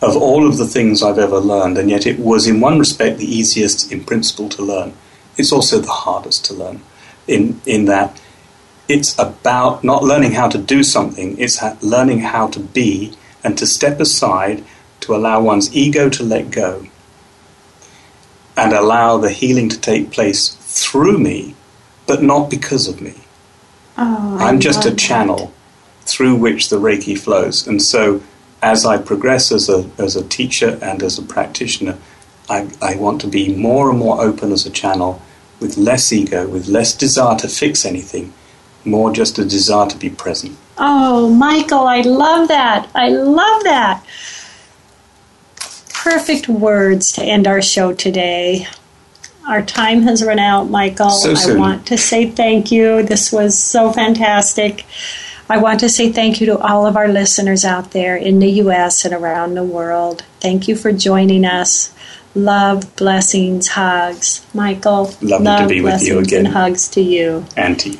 [0.00, 3.18] of all of the things I've ever learned, and yet it was, in one respect,
[3.18, 4.94] the easiest in principle to learn.
[5.36, 6.82] It's also the hardest to learn,
[7.26, 8.20] in in that
[8.88, 13.66] it's about not learning how to do something; it's learning how to be and to
[13.66, 14.64] step aside
[15.00, 16.86] to allow one's ego to let go
[18.56, 21.54] and allow the healing to take place through me,
[22.06, 23.14] but not because of me.
[23.96, 26.08] Oh, I'm just a channel that.
[26.08, 27.66] through which the Reiki flows.
[27.66, 28.22] And so,
[28.62, 31.98] as I progress as a, as a teacher and as a practitioner,
[32.48, 35.20] I, I want to be more and more open as a channel
[35.60, 38.32] with less ego, with less desire to fix anything,
[38.84, 40.56] more just a desire to be present.
[40.78, 42.90] Oh, Michael, I love that.
[42.94, 44.04] I love that.
[46.02, 48.66] Perfect words to end our show today.
[49.46, 51.10] Our time has run out, Michael.
[51.10, 53.04] So I want to say thank you.
[53.04, 54.84] This was so fantastic.
[55.48, 58.50] I want to say thank you to all of our listeners out there in the
[58.62, 59.04] U.S.
[59.04, 60.24] and around the world.
[60.40, 61.94] Thank you for joining us.
[62.34, 64.44] Love, blessings, hugs.
[64.54, 66.46] Michael, Lovely love, to be with you again.
[66.46, 67.44] and hugs to you.
[67.56, 67.98] And to you.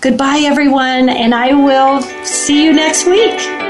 [0.00, 3.69] Goodbye, everyone, and I will see you next week.